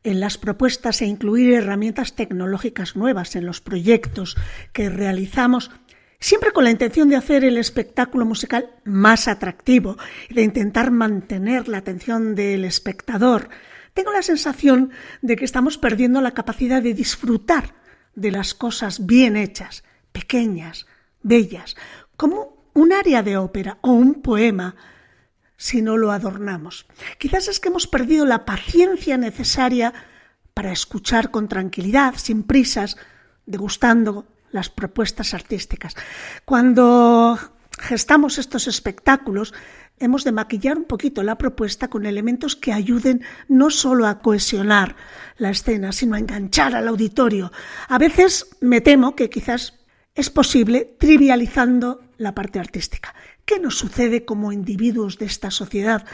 en 0.03 0.19
las 0.19 0.39
propuestas 0.39 1.01
e 1.01 1.07
incluir 1.07 1.55
herramientas 1.55 2.17
tecnológicas 2.17 2.97
nuevas 2.97 3.37
en 3.37 3.47
los 3.47 3.61
proyectos 3.61 4.37
que 4.73 4.91
realizamos, 4.91 5.71
siempre 6.19 6.51
con 6.51 6.65
la 6.65 6.73
intención 6.73 7.09
de 7.09 7.15
hacer 7.15 7.45
el 7.45 7.59
espectáculo 7.59 8.25
musical 8.25 8.71
más 8.83 9.29
atractivo 9.29 9.97
y 10.29 10.35
de 10.35 10.43
intentar 10.43 10.91
mantener 10.91 11.69
la 11.69 11.79
atención 11.79 12.35
del 12.35 12.65
espectador, 12.65 13.49
tengo 13.95 14.11
la 14.11 14.23
sensación 14.23 14.91
de 15.23 15.37
que 15.37 15.45
estamos 15.45 15.79
perdiendo 15.79 16.21
la 16.21 16.33
capacidad 16.33 16.83
de 16.83 16.95
disfrutar 16.95 17.73
de 18.17 18.33
las 18.33 18.53
cosas 18.53 19.07
bien 19.07 19.37
hechas, 19.37 19.85
pequeñas, 20.11 20.89
bellas, 21.23 21.77
como 22.17 22.67
un 22.75 22.93
área 22.93 23.23
de 23.23 23.37
ópera 23.37 23.79
o 23.81 23.93
un 23.93 24.15
poema, 24.23 24.75
si 25.57 25.83
no 25.83 25.97
lo 25.97 26.11
adornamos. 26.11 26.87
Quizás 27.19 27.49
es 27.49 27.61
que 27.61 27.69
hemos 27.69 27.87
perdido 27.87 28.27
la 28.27 28.45
paciencia 28.45 29.17
necesaria 29.17 29.93
para 30.53 30.73
escuchar 30.73 31.31
con 31.31 31.49
tranquilidad, 31.49 32.15
sin 32.17 32.43
prisas, 32.45 32.97
degustando 33.47 34.27
las 34.51 34.71
propuestas 34.71 35.35
artísticas. 35.35 35.95
Cuando 36.45 37.39
gestamos 37.79 38.39
estos 38.39 38.69
espectáculos, 38.69 39.53
hemos 39.99 40.25
de 40.25 40.33
maquillar 40.33 40.79
un 40.79 40.85
poquito 40.85 41.23
la 41.23 41.37
propuesta 41.37 41.89
con 41.89 42.07
elementos 42.07 42.57
que 42.57 42.73
ayuden 42.73 43.23
no 43.49 43.71
solo 43.71 44.07
a 44.07 44.21
cohesionar 44.21 44.97
la 45.39 45.51
escena, 45.51 45.93
sino 45.93 46.15
a 46.15 46.21
enganchar 46.21 46.75
al 46.75 46.89
auditorio. 46.89 47.53
A 47.89 47.99
veces 47.99 48.47
me 48.61 48.81
temo 48.81 49.17
que 49.17 49.29
quizás 49.29 49.75
es 50.15 50.31
posible 50.31 50.97
trivializando 50.99 52.01
la 52.17 52.35
parte 52.35 52.61
artística. 52.61 53.15
¿Qué 53.45 53.61
nos 53.61 53.79
sucede 53.79 54.25
como 54.25 54.53
individuos 54.53 55.19
de 55.19 55.27
esta 55.27 55.51
sociedad? 55.51 56.07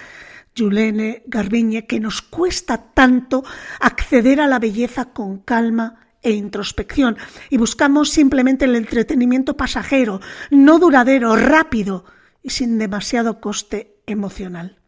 Julene 0.57 1.23
Garbiñe, 1.27 1.87
que 1.87 2.01
nos 2.01 2.23
cuesta 2.23 2.93
tanto 2.93 3.45
acceder 3.81 4.41
a 4.41 4.49
la 4.49 4.59
belleza 4.59 5.07
con 5.13 5.39
calma 5.39 6.09
e 6.23 6.33
introspección 6.33 7.17
y 7.49 7.57
buscamos 7.57 8.11
simplemente 8.11 8.65
el 8.65 8.77
entretenimiento 8.77 9.57
pasajero, 9.57 10.21
no 10.51 10.79
duradero, 10.79 11.37
rápido 11.37 12.05
y 12.43 12.51
sin 12.51 12.79
demasiado 12.79 13.41
coste 13.41 13.97
emocional. 14.07 14.79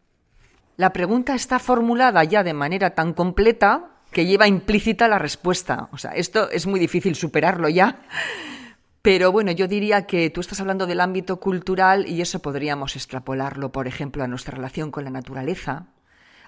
La 0.77 0.93
pregunta 0.93 1.35
está 1.35 1.59
formulada 1.59 2.25
ya 2.25 2.43
de 2.43 2.55
manera 2.55 2.91
tan 2.91 3.13
completa 3.13 3.93
que 4.11 4.27
lleva 4.27 4.49
implícita 4.49 5.09
la 5.09 5.19
respuesta. 5.19 5.89
O 5.93 5.99
sea, 5.99 6.13
esto 6.13 6.51
es 6.51 6.67
muy 6.67 6.81
difícil 6.81 7.15
superarlo 7.15 7.69
ya. 7.69 8.01
Pero 9.03 9.33
bueno, 9.33 9.51
yo 9.51 9.67
diría 9.67 10.07
que 10.07 10.31
tú 10.31 10.41
estás 10.41 10.61
hablando 10.61 10.87
del 10.87 11.01
ámbito 11.01 11.41
cultural 11.41 12.07
y 12.07 12.21
eso 12.21 12.41
podríamos 12.41 12.95
extrapolarlo, 12.95 13.73
por 13.73 13.89
ejemplo, 13.89 14.23
a 14.23 14.29
nuestra 14.29 14.55
relación 14.55 14.93
con 14.93 15.03
la 15.03 15.11
naturaleza, 15.11 15.89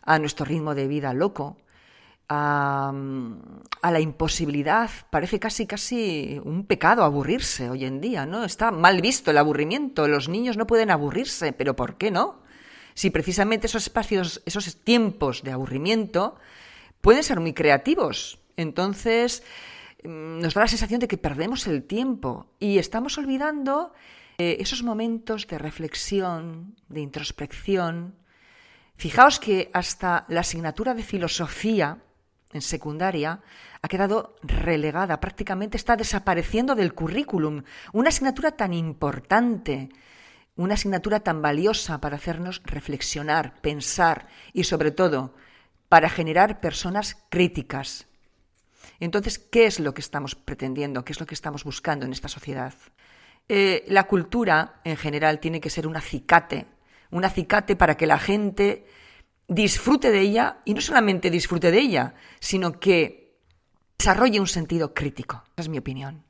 a 0.03 0.21
nuestro 0.21 0.47
ritmo 0.47 0.77
de 0.77 0.87
vida 0.87 1.13
loco, 1.15 1.57
a, 2.29 2.93
la 3.83 4.01
imposibilidad. 4.01 4.89
Parece 5.11 5.41
casi 5.41 5.67
casi 5.67 6.41
un 6.45 6.65
pecado 6.65 7.03
aburrirse 7.03 7.69
hoy 7.71 7.85
en 7.85 8.01
día, 8.01 8.25
¿no? 8.25 8.45
Está 8.45 8.71
mal 8.71 9.01
visto 9.01 9.33
el 9.33 9.39
aburrimiento. 9.39 10.07
Los 10.07 10.29
niños 10.29 10.57
no 10.57 10.69
pueden 10.69 10.93
aburrirse, 10.93 11.53
pero 11.53 11.75
¿por 11.75 11.97
qué 11.97 12.13
no? 12.13 12.43
Si 12.95 13.11
precisamente 13.11 13.67
esos 13.67 13.83
espacios, 13.83 14.43
esos 14.47 14.77
tiempos 14.77 15.43
de 15.43 15.51
aburrimiento 15.51 16.37
pueden 17.01 17.25
ser 17.25 17.41
muy 17.41 17.53
creativos. 17.53 18.39
Entonces, 18.57 19.43
nos 20.05 20.55
da 20.55 20.61
la 20.63 20.69
sensación 20.69 21.01
de 21.01 21.09
que 21.09 21.19
perdemos 21.19 21.67
el 21.67 21.85
tiempo 21.85 22.53
y 22.61 22.79
estamos 22.79 23.17
olvidando 23.17 23.93
eh, 24.39 24.59
esos 24.61 24.83
momentos 24.83 25.47
de 25.47 25.59
reflexión, 25.59 26.77
de 26.89 27.01
introspección. 27.01 28.15
Fijaos 28.97 29.41
que 29.41 29.71
hasta 29.73 30.27
la 30.29 30.41
asignatura 30.41 30.95
de 30.95 31.03
filosofía 31.03 31.99
en 32.53 32.63
secundaria 32.63 33.41
ha 33.83 33.89
quedado 33.89 34.37
relegada, 34.43 35.21
prácticamente 35.21 35.77
está 35.77 35.97
desapareciendo 35.97 36.75
del 36.75 36.95
currículum. 36.95 37.63
Una 37.93 38.11
asignatura 38.11 38.53
tan 38.53 38.73
importante, 38.73 39.89
una 40.55 40.75
asignatura 40.75 41.21
tan 41.21 41.43
valiosa 41.43 42.01
para 42.01 42.17
hacernos 42.17 42.63
reflexionar, 42.65 43.61
pensar 43.61 44.29
y 44.53 44.65
sobre 44.65 44.91
todo 44.91 45.35
para 45.89 46.09
generar 46.09 46.61
personas 46.61 47.17
críticas. 47.31 48.07
Entonces, 49.05 49.39
¿qué 49.39 49.67
es 49.67 49.81
lo 49.81 49.93
que 49.93 50.01
estamos 50.01 50.35
pretendiendo? 50.35 51.05
¿Qué 51.05 51.13
es 51.13 51.21
lo 51.21 51.27
que 51.27 51.35
estamos 51.35 51.63
buscando 51.65 52.07
en 52.07 52.13
esta 52.13 52.29
sociedad? 52.29 52.73
Eh, 53.51 53.85
la 53.89 54.05
cultura, 54.05 54.81
en 54.83 54.97
general, 54.97 55.41
tiene 55.41 55.61
que 55.61 55.69
ser 55.69 55.87
un 55.87 55.95
acicate, 55.95 56.67
un 57.11 57.23
acicate 57.27 57.77
para 57.77 57.99
que 57.99 58.07
la 58.07 58.19
gente 58.19 58.87
disfrute 59.47 60.11
de 60.11 60.21
ella 60.21 60.61
y 60.65 60.73
no 60.73 60.81
solamente 60.81 61.31
disfrute 61.31 61.71
de 61.71 61.81
ella, 61.81 62.15
sino 62.41 62.81
que 62.81 63.37
desarrolle 63.99 64.41
un 64.41 64.47
sentido 64.47 64.95
crítico. 64.95 65.45
Esa 65.53 65.63
es 65.63 65.69
mi 65.69 65.77
opinión. 65.77 66.25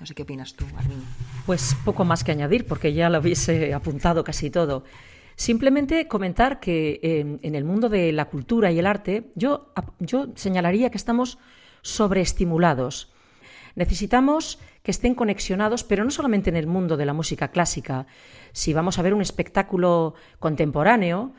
No 0.00 0.06
sé 0.06 0.14
qué 0.14 0.22
opinas 0.22 0.54
tú, 0.54 0.64
Armin. 0.78 1.04
Pues 1.44 1.76
poco 1.84 2.06
más 2.06 2.24
que 2.24 2.32
añadir, 2.32 2.66
porque 2.66 2.94
ya 2.94 3.10
lo 3.10 3.18
hubiese 3.18 3.74
apuntado 3.74 4.24
casi 4.24 4.48
todo. 4.48 4.84
Simplemente 5.36 6.08
comentar 6.08 6.58
que 6.58 7.00
eh, 7.02 7.38
en 7.42 7.54
el 7.54 7.64
mundo 7.64 7.90
de 7.90 8.12
la 8.12 8.24
cultura 8.24 8.72
y 8.72 8.78
el 8.78 8.86
arte, 8.86 9.30
yo, 9.34 9.74
yo 9.98 10.28
señalaría 10.36 10.88
que 10.88 10.96
estamos 10.96 11.38
sobreestimulados. 11.84 13.12
Necesitamos 13.76 14.58
que 14.82 14.90
estén 14.90 15.14
conexionados, 15.14 15.84
pero 15.84 16.02
no 16.04 16.10
solamente 16.10 16.50
en 16.50 16.56
el 16.56 16.66
mundo 16.66 16.96
de 16.96 17.06
la 17.06 17.12
música 17.12 17.48
clásica. 17.48 18.06
Si 18.52 18.72
vamos 18.72 18.98
a 18.98 19.02
ver 19.02 19.14
un 19.14 19.22
espectáculo 19.22 20.14
contemporáneo, 20.40 21.32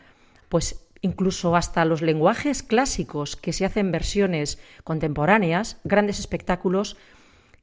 pues 0.48 0.88
incluso 1.02 1.56
hasta 1.56 1.84
los 1.84 2.02
lenguajes 2.02 2.64
clásicos 2.64 3.36
que 3.36 3.54
se 3.54 3.66
hacen 3.66 3.92
versiones 3.92 4.60
contemporáneas, 4.84 5.78
grandes 5.84 6.20
espectáculos, 6.20 6.98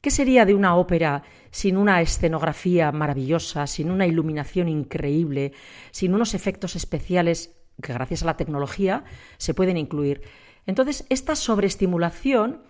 ¿qué 0.00 0.10
sería 0.10 0.44
de 0.44 0.54
una 0.54 0.76
ópera 0.76 1.22
sin 1.50 1.76
una 1.76 2.00
escenografía 2.00 2.92
maravillosa, 2.92 3.66
sin 3.66 3.90
una 3.90 4.06
iluminación 4.06 4.68
increíble, 4.68 5.52
sin 5.90 6.14
unos 6.14 6.34
efectos 6.34 6.76
especiales 6.76 7.54
que 7.82 7.92
gracias 7.92 8.22
a 8.22 8.26
la 8.26 8.36
tecnología 8.36 9.04
se 9.38 9.54
pueden 9.54 9.76
incluir? 9.76 10.22
Entonces, 10.66 11.04
esta 11.08 11.34
sobreestimulación 11.34 12.62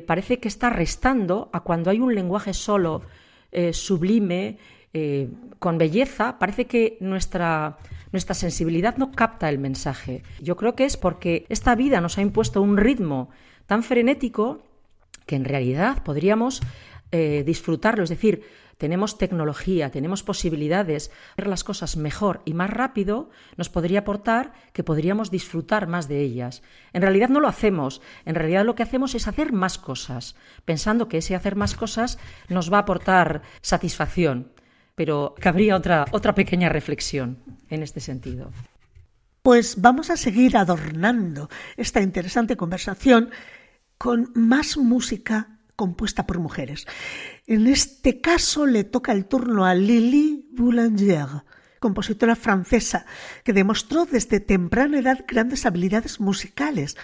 parece 0.00 0.38
que 0.38 0.48
está 0.48 0.70
restando 0.70 1.50
a 1.52 1.60
cuando 1.60 1.90
hay 1.90 2.00
un 2.00 2.14
lenguaje 2.14 2.54
solo, 2.54 3.02
eh, 3.52 3.72
sublime, 3.72 4.58
eh, 4.92 5.28
con 5.58 5.78
belleza, 5.78 6.38
parece 6.38 6.66
que 6.66 6.96
nuestra, 7.00 7.78
nuestra 8.12 8.34
sensibilidad 8.34 8.96
no 8.96 9.12
capta 9.12 9.48
el 9.48 9.58
mensaje. 9.58 10.22
Yo 10.40 10.56
creo 10.56 10.74
que 10.74 10.84
es 10.84 10.96
porque 10.96 11.46
esta 11.48 11.74
vida 11.74 12.00
nos 12.00 12.18
ha 12.18 12.22
impuesto 12.22 12.60
un 12.60 12.76
ritmo 12.76 13.30
tan 13.66 13.82
frenético 13.82 14.62
que 15.26 15.36
en 15.36 15.44
realidad 15.44 16.02
podríamos 16.02 16.60
eh, 17.12 17.44
disfrutarlo. 17.46 18.02
Es 18.02 18.10
decir, 18.10 18.42
tenemos 18.80 19.18
tecnología, 19.18 19.90
tenemos 19.90 20.22
posibilidades, 20.22 21.10
ver 21.36 21.46
las 21.48 21.64
cosas 21.64 21.98
mejor 21.98 22.40
y 22.46 22.54
más 22.54 22.70
rápido, 22.70 23.28
nos 23.58 23.68
podría 23.68 24.00
aportar 24.00 24.54
que 24.72 24.82
podríamos 24.82 25.30
disfrutar 25.30 25.86
más 25.86 26.08
de 26.08 26.22
ellas. 26.22 26.62
En 26.94 27.02
realidad 27.02 27.28
no 27.28 27.40
lo 27.40 27.46
hacemos, 27.46 28.00
en 28.24 28.34
realidad 28.34 28.64
lo 28.64 28.74
que 28.74 28.82
hacemos 28.82 29.14
es 29.14 29.28
hacer 29.28 29.52
más 29.52 29.76
cosas, 29.76 30.34
pensando 30.64 31.08
que 31.08 31.18
ese 31.18 31.34
hacer 31.34 31.56
más 31.56 31.74
cosas 31.74 32.18
nos 32.48 32.72
va 32.72 32.78
a 32.78 32.80
aportar 32.80 33.42
satisfacción 33.60 34.52
pero 34.96 35.34
cabría 35.40 35.76
otra, 35.76 36.04
otra 36.10 36.34
pequeña 36.34 36.68
reflexión 36.68 37.38
en 37.70 37.82
este 37.82 38.00
sentido. 38.00 38.52
Pues 39.42 39.80
vamos 39.80 40.10
a 40.10 40.18
seguir 40.18 40.58
adornando 40.58 41.48
esta 41.78 42.02
interesante 42.02 42.54
conversación 42.54 43.30
con 43.96 44.30
más 44.34 44.76
música 44.76 45.59
compuesta 45.80 46.26
por 46.26 46.38
mujeres. 46.40 46.86
En 47.46 47.66
este 47.66 48.20
caso 48.20 48.66
le 48.66 48.84
toca 48.84 49.12
el 49.12 49.24
turno 49.24 49.64
a 49.64 49.74
Lily 49.74 50.46
Boulanger, 50.52 51.26
compositora 51.78 52.36
francesa, 52.36 53.06
que 53.44 53.54
demostró 53.54 54.04
desde 54.04 54.40
temprana 54.40 54.98
edad 54.98 55.24
grandes 55.26 55.64
habilidades 55.64 56.20
musicales, 56.20 56.98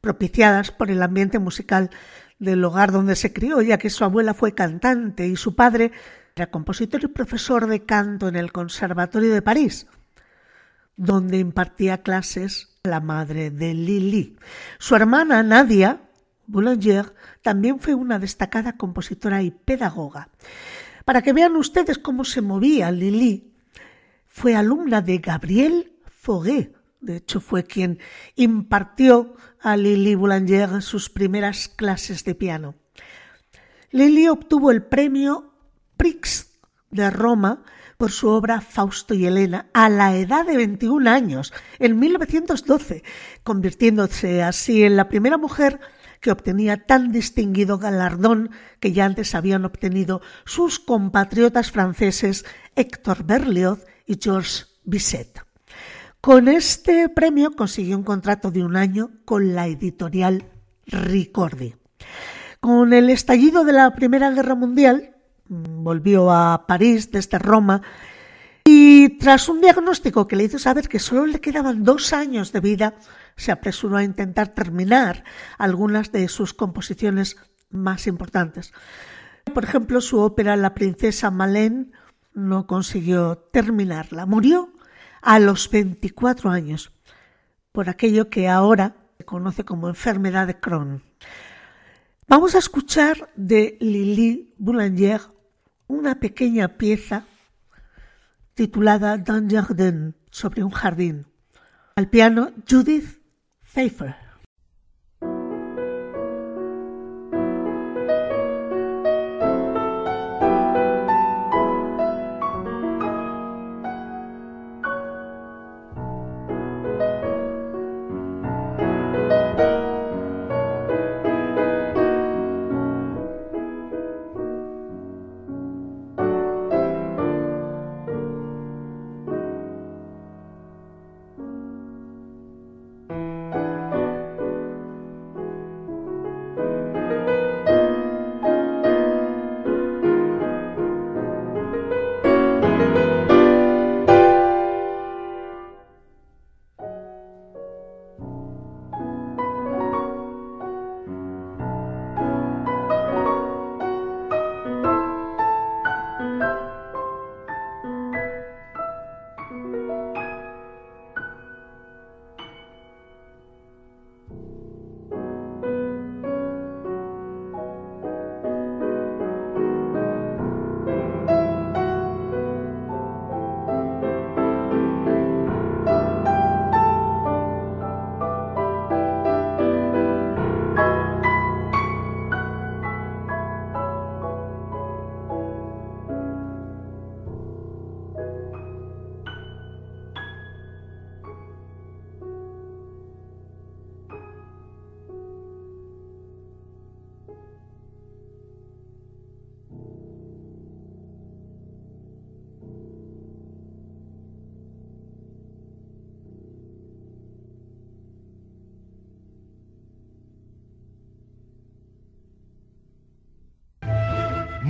propiciadas 0.00 0.70
por 0.70 0.90
el 0.90 1.02
ambiente 1.02 1.38
musical 1.40 1.90
del 2.38 2.64
hogar 2.64 2.90
donde 2.90 3.16
se 3.16 3.34
crió, 3.34 3.60
ya 3.60 3.76
que 3.76 3.90
su 3.90 4.02
abuela 4.02 4.32
fue 4.32 4.54
cantante 4.54 5.28
y 5.28 5.36
su 5.36 5.54
padre 5.54 5.92
era 6.34 6.50
compositor 6.50 7.04
y 7.04 7.08
profesor 7.08 7.66
de 7.66 7.84
canto 7.84 8.28
en 8.28 8.36
el 8.36 8.50
Conservatorio 8.50 9.34
de 9.34 9.42
París, 9.42 9.88
donde 10.96 11.36
impartía 11.36 12.02
clases 12.02 12.78
la 12.82 13.00
madre 13.00 13.50
de 13.50 13.74
Lili. 13.74 14.38
Su 14.78 14.96
hermana 14.96 15.42
Nadia 15.42 16.00
Boulanger 16.46 17.14
también 17.42 17.78
fue 17.78 17.94
una 17.94 18.18
destacada 18.18 18.76
compositora 18.76 19.42
y 19.42 19.50
pedagoga. 19.50 20.28
Para 21.04 21.22
que 21.22 21.32
vean 21.32 21.56
ustedes 21.56 21.98
cómo 21.98 22.24
se 22.24 22.40
movía 22.40 22.90
Lili, 22.90 23.52
fue 24.26 24.54
alumna 24.54 25.00
de 25.00 25.18
Gabriel 25.18 25.92
Fauré. 26.06 26.72
De 27.00 27.16
hecho, 27.16 27.40
fue 27.40 27.64
quien 27.64 27.98
impartió 28.36 29.34
a 29.60 29.76
Lili 29.76 30.14
Boulanger 30.14 30.82
sus 30.82 31.10
primeras 31.10 31.68
clases 31.68 32.24
de 32.24 32.34
piano. 32.34 32.76
Lili 33.90 34.28
obtuvo 34.28 34.70
el 34.70 34.82
premio 34.82 35.52
Prix 35.96 36.48
de 36.90 37.10
Roma 37.10 37.62
por 37.96 38.10
su 38.10 38.28
obra 38.28 38.60
Fausto 38.60 39.14
y 39.14 39.26
Elena 39.26 39.66
a 39.72 39.88
la 39.88 40.16
edad 40.16 40.46
de 40.46 40.56
21 40.56 41.08
años, 41.10 41.52
en 41.78 41.98
1912, 41.98 43.04
convirtiéndose 43.44 44.42
así 44.42 44.82
en 44.82 44.96
la 44.96 45.08
primera 45.08 45.38
mujer 45.38 45.78
que 46.22 46.30
obtenía 46.30 46.86
tan 46.86 47.12
distinguido 47.12 47.78
galardón 47.78 48.50
que 48.80 48.92
ya 48.92 49.04
antes 49.04 49.34
habían 49.34 49.66
obtenido 49.66 50.22
sus 50.46 50.78
compatriotas 50.78 51.70
franceses 51.70 52.46
Héctor 52.76 53.24
Berlioz 53.24 53.84
y 54.06 54.18
Georges 54.22 54.80
Bizet. 54.84 55.40
Con 56.20 56.46
este 56.46 57.08
premio 57.08 57.50
consiguió 57.50 57.98
un 57.98 58.04
contrato 58.04 58.52
de 58.52 58.62
un 58.62 58.76
año 58.76 59.10
con 59.24 59.54
la 59.54 59.66
editorial 59.66 60.44
Ricordi. 60.86 61.74
Con 62.60 62.92
el 62.92 63.10
estallido 63.10 63.64
de 63.64 63.72
la 63.72 63.90
Primera 63.90 64.30
Guerra 64.30 64.54
Mundial, 64.54 65.16
mm, 65.48 65.82
volvió 65.82 66.30
a 66.30 66.66
París 66.68 67.10
desde 67.10 67.40
Roma 67.40 67.82
y 68.74 69.18
tras 69.18 69.50
un 69.50 69.60
diagnóstico 69.60 70.26
que 70.26 70.36
le 70.36 70.44
hizo 70.44 70.58
saber 70.58 70.88
que 70.88 70.98
solo 70.98 71.26
le 71.26 71.40
quedaban 71.40 71.84
dos 71.84 72.14
años 72.14 72.52
de 72.52 72.60
vida, 72.60 72.94
se 73.36 73.52
apresuró 73.52 73.98
a 73.98 74.04
intentar 74.04 74.48
terminar 74.48 75.24
algunas 75.58 76.10
de 76.10 76.26
sus 76.28 76.54
composiciones 76.54 77.36
más 77.70 78.06
importantes. 78.06 78.72
Por 79.52 79.64
ejemplo, 79.64 80.00
su 80.00 80.20
ópera 80.20 80.56
La 80.56 80.72
princesa 80.72 81.30
Malén 81.30 81.92
no 82.32 82.66
consiguió 82.66 83.36
terminarla. 83.52 84.24
Murió 84.24 84.72
a 85.20 85.38
los 85.38 85.68
24 85.68 86.50
años 86.50 86.92
por 87.72 87.90
aquello 87.90 88.30
que 88.30 88.48
ahora 88.48 88.96
se 89.18 89.24
conoce 89.26 89.64
como 89.64 89.88
enfermedad 89.88 90.46
de 90.46 90.58
Crohn. 90.58 91.02
Vamos 92.26 92.54
a 92.54 92.58
escuchar 92.58 93.28
de 93.36 93.76
Lili 93.80 94.54
Boulanger 94.56 95.20
una 95.88 96.20
pequeña 96.20 96.68
pieza 96.78 97.26
titulada 98.62 99.18
D'un 99.18 99.48
Jardin, 99.50 100.14
sobre 100.30 100.62
un 100.62 100.70
jardín. 100.70 101.26
Al 101.96 102.08
piano 102.08 102.52
Judith 102.64 103.20
Pfeiffer. 103.64 104.21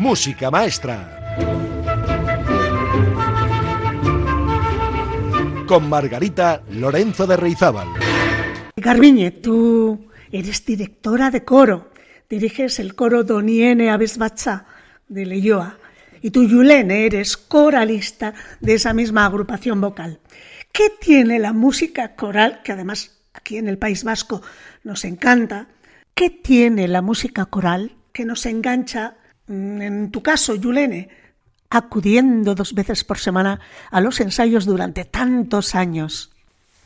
Música 0.03 0.51
Maestra. 0.51 1.37
Con 5.69 5.89
Margarita 5.89 6.65
Lorenzo 6.73 7.25
de 7.25 7.37
Reizábal. 7.37 7.87
Garbiñe, 8.75 9.31
tú 9.31 10.09
eres 10.33 10.67
directora 10.67 11.31
de 11.31 11.45
coro. 11.45 11.93
Diriges 12.29 12.81
el 12.81 12.97
coro 12.97 13.23
Doniene 13.23 13.91
Aves 13.91 14.19
de 15.07 15.25
Leyoa. 15.25 15.79
Y 16.21 16.33
tú, 16.33 16.49
Yulene, 16.49 17.07
eres 17.07 17.37
coralista 17.37 18.35
de 18.59 18.75
esa 18.75 18.93
misma 18.95 19.25
agrupación 19.25 19.81
vocal. 19.81 20.19
¿Qué 20.73 20.91
tiene 21.01 21.39
la 21.39 21.53
música 21.53 22.17
coral, 22.17 22.61
que 22.65 22.73
además 22.73 23.21
aquí 23.35 23.57
en 23.57 23.69
el 23.69 23.79
País 23.79 24.03
Vasco 24.03 24.43
nos 24.83 25.05
encanta? 25.05 25.69
¿Qué 26.13 26.29
tiene 26.29 26.89
la 26.89 27.03
música 27.03 27.45
coral 27.45 27.93
que 28.13 28.25
nos 28.25 28.47
engancha 28.47 29.19
en 29.49 30.11
tu 30.11 30.23
caso, 30.23 30.55
Yulene, 30.55 31.09
acudiendo 31.71 32.55
dos 32.55 32.75
veces 32.75 33.03
por 33.03 33.19
semana 33.19 33.61
a 33.91 34.01
los 34.01 34.21
ensayos 34.21 34.67
durante 34.67 35.05
tantos 35.05 35.75
años. 35.75 36.31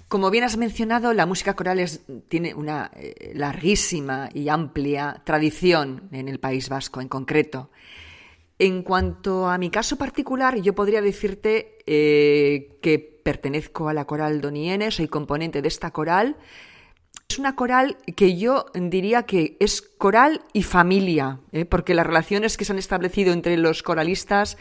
Como 0.09 0.30
bien 0.30 0.44
has 0.44 0.57
mencionado, 0.57 1.12
la 1.12 1.26
música 1.26 1.54
coral 1.54 1.84
tiene 2.28 2.54
una 2.54 2.92
eh, 2.94 3.32
larguísima 3.34 4.28
y 4.32 4.48
amplia 4.48 5.20
tradición 5.24 6.02
en 6.12 6.28
el 6.28 6.38
País 6.38 6.68
Vasco 6.68 7.00
en 7.00 7.09
concreto. 7.09 7.70
En 8.59 8.82
cuanto 8.82 9.48
a 9.48 9.59
mi 9.59 9.68
caso 9.68 9.96
particular, 9.96 10.57
yo 10.61 10.74
podría 10.74 11.02
decirte 11.02 11.78
eh, 11.86 12.78
que 12.80 12.98
pertenezco 13.00 13.88
a 13.88 13.94
la 13.94 14.04
coral 14.04 14.40
Doniene, 14.40 14.92
soy 14.92 15.09
componente 15.09 15.61
de 15.61 15.68
esta 15.68 15.90
coral 15.90 16.36
es 17.29 17.39
una 17.39 17.57
coral 17.57 17.97
que 18.17 18.37
yo 18.37 18.67
diría 18.75 19.25
que 19.25 19.57
es 19.61 19.83
coral 19.83 20.43
y 20.53 20.62
familia, 20.62 21.41
¿eh? 21.53 21.64
porque 21.64 21.95
las 21.95 22.07
relaciones 22.07 22.57
que 22.57 22.64
se 22.64 22.73
han 22.73 22.79
establecido 22.79 23.33
entre 23.33 23.57
los 23.57 23.83
coralistas 23.83 24.57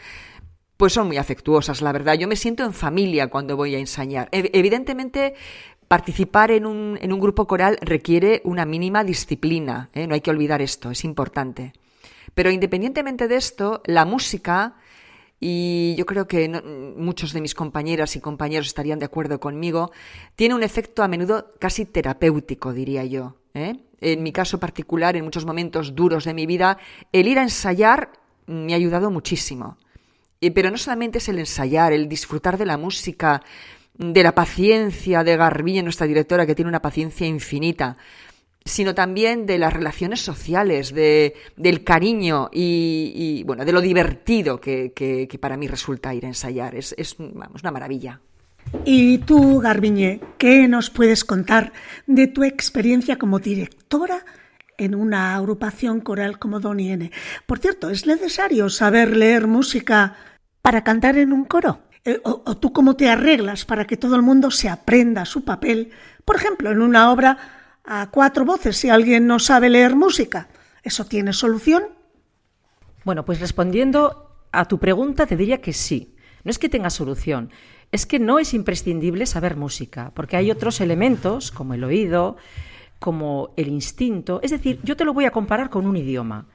pues 0.76 0.92
son 0.92 1.06
muy 1.06 1.16
afectuosas, 1.16 1.80
la 1.80 1.92
verdad. 1.92 2.14
Yo 2.14 2.28
me 2.28 2.36
siento 2.36 2.64
en 2.64 2.74
familia 2.74 3.28
cuando 3.28 3.56
voy 3.56 3.74
a 3.74 3.78
ensayar. 3.78 4.28
Evidentemente, 4.30 5.34
participar 5.88 6.50
en 6.50 6.66
un, 6.66 6.98
en 7.00 7.12
un 7.12 7.20
grupo 7.20 7.46
coral 7.46 7.78
requiere 7.80 8.42
una 8.44 8.66
mínima 8.66 9.04
disciplina, 9.04 9.88
¿eh? 9.94 10.06
no 10.06 10.14
hay 10.14 10.20
que 10.20 10.30
olvidar 10.30 10.60
esto, 10.60 10.90
es 10.90 11.04
importante. 11.04 11.72
Pero 12.34 12.50
independientemente 12.50 13.28
de 13.28 13.36
esto, 13.36 13.80
la 13.86 14.04
música 14.04 14.74
y 15.40 15.94
yo 15.96 16.06
creo 16.06 16.26
que 16.26 16.48
muchos 16.96 17.32
de 17.32 17.40
mis 17.40 17.54
compañeras 17.54 18.16
y 18.16 18.20
compañeros 18.20 18.68
estarían 18.68 18.98
de 18.98 19.04
acuerdo 19.04 19.38
conmigo, 19.38 19.92
tiene 20.34 20.54
un 20.54 20.62
efecto 20.62 21.02
a 21.02 21.08
menudo 21.08 21.52
casi 21.58 21.84
terapéutico, 21.84 22.72
diría 22.72 23.04
yo. 23.04 23.36
¿eh? 23.54 23.76
En 24.00 24.22
mi 24.22 24.32
caso 24.32 24.58
particular, 24.58 25.16
en 25.16 25.24
muchos 25.24 25.44
momentos 25.44 25.94
duros 25.94 26.24
de 26.24 26.34
mi 26.34 26.46
vida, 26.46 26.78
el 27.12 27.28
ir 27.28 27.38
a 27.38 27.42
ensayar 27.42 28.12
me 28.46 28.72
ha 28.72 28.76
ayudado 28.76 29.10
muchísimo. 29.10 29.76
pero 30.54 30.70
no 30.70 30.78
solamente 30.78 31.18
es 31.18 31.28
el 31.28 31.38
ensayar, 31.38 31.92
el 31.92 32.08
disfrutar 32.08 32.56
de 32.56 32.66
la 32.66 32.78
música, 32.78 33.42
de 33.98 34.22
la 34.22 34.34
paciencia 34.34 35.24
de 35.24 35.36
Garbiñe, 35.36 35.82
nuestra 35.82 36.06
directora, 36.06 36.46
que 36.46 36.54
tiene 36.54 36.68
una 36.68 36.82
paciencia 36.82 37.26
infinita, 37.26 37.96
sino 38.66 38.94
también 38.94 39.46
de 39.46 39.58
las 39.58 39.72
relaciones 39.72 40.20
sociales, 40.20 40.92
de, 40.92 41.34
del 41.56 41.84
cariño 41.84 42.50
y, 42.52 43.42
bueno, 43.46 43.64
de 43.64 43.72
lo 43.72 43.80
divertido 43.80 44.60
que, 44.60 45.38
para 45.40 45.56
mí 45.56 45.68
resulta 45.68 46.12
ir 46.12 46.24
a 46.24 46.28
ensayar. 46.28 46.74
Es, 46.74 46.94
es 46.98 47.16
una 47.18 47.70
maravilla. 47.70 48.20
Y 48.84 49.18
tú, 49.18 49.60
Garbiñe, 49.60 50.20
¿qué 50.36 50.66
nos 50.66 50.90
puedes 50.90 51.24
contar 51.24 51.72
de 52.08 52.26
tu 52.26 52.42
experiencia 52.42 53.16
como 53.16 53.38
directora 53.38 54.24
en 54.76 54.96
una 54.96 55.36
agrupación 55.36 56.00
coral 56.00 56.40
como 56.40 56.58
Doniene? 56.58 57.12
Por 57.46 57.60
cierto, 57.60 57.88
¿es 57.90 58.04
necesario 58.04 58.68
saber 58.68 59.16
leer 59.16 59.46
música 59.46 60.16
para 60.60 60.82
cantar 60.82 61.16
en 61.16 61.32
un 61.32 61.44
coro? 61.44 61.82
Eh, 62.04 62.20
o, 62.24 62.42
o, 62.44 62.56
tú 62.56 62.72
cómo 62.72 62.96
te 62.96 63.08
arreglas 63.08 63.64
para 63.64 63.86
que 63.86 63.96
todo 63.96 64.16
el 64.16 64.22
mundo 64.22 64.50
se 64.50 64.68
aprenda 64.68 65.24
su 65.24 65.44
papel, 65.44 65.90
por 66.24 66.34
ejemplo, 66.34 66.72
en 66.72 66.80
una 66.80 67.12
obra 67.12 67.55
a 67.86 68.10
cuatro 68.10 68.44
voces 68.44 68.76
si 68.76 68.90
alguien 68.90 69.26
no 69.26 69.38
sabe 69.38 69.70
leer 69.70 69.94
música. 69.94 70.48
¿Eso 70.82 71.04
tiene 71.04 71.32
solución? 71.32 71.84
Bueno, 73.04 73.24
pues 73.24 73.40
respondiendo 73.40 74.40
a 74.52 74.66
tu 74.66 74.78
pregunta 74.78 75.26
te 75.26 75.36
diría 75.36 75.60
que 75.60 75.72
sí. 75.72 76.16
No 76.44 76.50
es 76.50 76.58
que 76.58 76.68
tenga 76.68 76.90
solución, 76.90 77.50
es 77.90 78.06
que 78.06 78.18
no 78.18 78.38
es 78.38 78.54
imprescindible 78.54 79.26
saber 79.26 79.56
música, 79.56 80.12
porque 80.14 80.36
hay 80.36 80.50
otros 80.50 80.80
elementos 80.80 81.50
como 81.50 81.74
el 81.74 81.82
oído, 81.82 82.36
como 82.98 83.52
el 83.56 83.68
instinto. 83.68 84.40
Es 84.42 84.50
decir, 84.50 84.80
yo 84.82 84.96
te 84.96 85.04
lo 85.04 85.12
voy 85.12 85.24
a 85.24 85.30
comparar 85.30 85.70
con 85.70 85.86
un 85.86 85.96
idioma. 85.96 86.46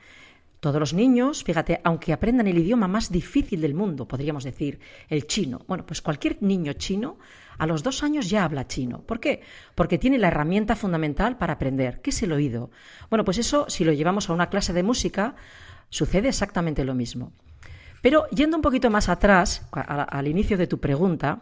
Todos 0.62 0.80
los 0.80 0.93
niños, 0.93 1.43
fíjate, 1.43 1.82
aunque 1.84 2.14
aprendan 2.14 2.45
el 2.45 2.59
idioma 2.59 2.88
más 2.88 3.12
difícil 3.12 3.62
del 3.62 3.74
mundo, 3.74 4.07
podríamos 4.07 4.43
decir 4.43 4.80
el 5.09 5.26
chino, 5.26 5.66
bueno, 5.68 5.88
pues 5.88 6.03
cualquier 6.03 6.38
niño 6.43 6.74
chino 6.74 7.18
a 7.57 7.66
los 7.66 7.82
dos 7.82 8.03
años 8.03 8.30
ya 8.30 8.43
habla 8.43 8.68
chino. 8.68 9.01
¿Por 9.01 9.20
qué? 9.20 9.41
Porque 9.74 9.97
tiene 9.97 10.20
la 10.20 10.28
herramienta 10.28 10.76
fundamental 10.76 11.39
para 11.39 11.53
aprender, 11.53 11.99
que 12.01 12.12
es 12.12 12.22
el 12.22 12.32
oído. 12.32 12.70
Bueno, 13.09 13.26
pues 13.26 13.39
eso, 13.39 13.66
si 13.70 13.84
lo 13.84 13.91
llevamos 13.91 14.30
a 14.30 14.34
una 14.34 14.49
clase 14.49 14.72
de 14.72 14.84
música, 14.84 15.36
sucede 15.89 16.28
exactamente 16.28 16.86
lo 16.86 16.93
mismo. 16.93 17.32
Pero 18.03 18.28
yendo 18.30 18.55
un 18.55 18.62
poquito 18.62 18.91
más 18.91 19.09
atrás, 19.09 19.68
al 19.72 20.28
inicio 20.28 20.59
de 20.59 20.68
tu 20.68 20.80
pregunta, 20.80 21.41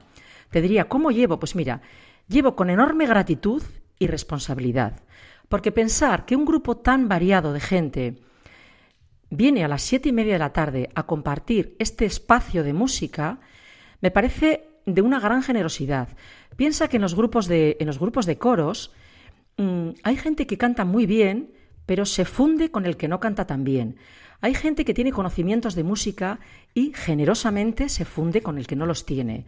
te 0.49 0.61
diría, 0.61 0.87
¿cómo 0.87 1.11
llevo? 1.11 1.39
Pues 1.39 1.55
mira, 1.55 1.81
llevo 2.29 2.55
con 2.55 2.69
enorme 2.69 3.05
gratitud 3.05 3.63
y 3.99 4.07
responsabilidad. 4.07 5.01
Porque 5.49 5.73
pensar 5.73 6.25
que 6.25 6.37
un 6.37 6.45
grupo 6.45 6.77
tan 6.77 7.09
variado 7.09 7.51
de 7.51 7.59
gente 7.59 8.28
viene 9.29 9.63
a 9.63 9.67
las 9.67 9.81
siete 9.81 10.09
y 10.09 10.11
media 10.11 10.33
de 10.33 10.39
la 10.39 10.53
tarde 10.53 10.89
a 10.95 11.05
compartir 11.05 11.75
este 11.79 12.05
espacio 12.05 12.63
de 12.63 12.73
música, 12.73 13.39
me 14.01 14.11
parece 14.11 14.67
de 14.85 15.01
una 15.01 15.19
gran 15.19 15.43
generosidad. 15.43 16.09
Piensa 16.55 16.87
que 16.87 16.97
en 16.97 17.01
los 17.01 17.15
grupos 17.15 17.47
de, 17.47 17.77
en 17.79 17.87
los 17.87 17.99
grupos 17.99 18.25
de 18.25 18.37
coros 18.37 18.91
mmm, 19.57 19.89
hay 20.03 20.17
gente 20.17 20.47
que 20.47 20.57
canta 20.57 20.85
muy 20.85 21.05
bien, 21.05 21.51
pero 21.85 22.05
se 22.05 22.25
funde 22.25 22.71
con 22.71 22.85
el 22.85 22.97
que 22.97 23.07
no 23.07 23.19
canta 23.19 23.45
tan 23.45 23.63
bien. 23.63 23.97
Hay 24.41 24.53
gente 24.53 24.85
que 24.85 24.93
tiene 24.93 25.11
conocimientos 25.11 25.75
de 25.75 25.83
música 25.83 26.39
y 26.73 26.93
generosamente 26.93 27.89
se 27.89 28.05
funde 28.05 28.41
con 28.41 28.57
el 28.57 28.67
que 28.67 28.75
no 28.75 28.85
los 28.85 29.05
tiene. 29.05 29.45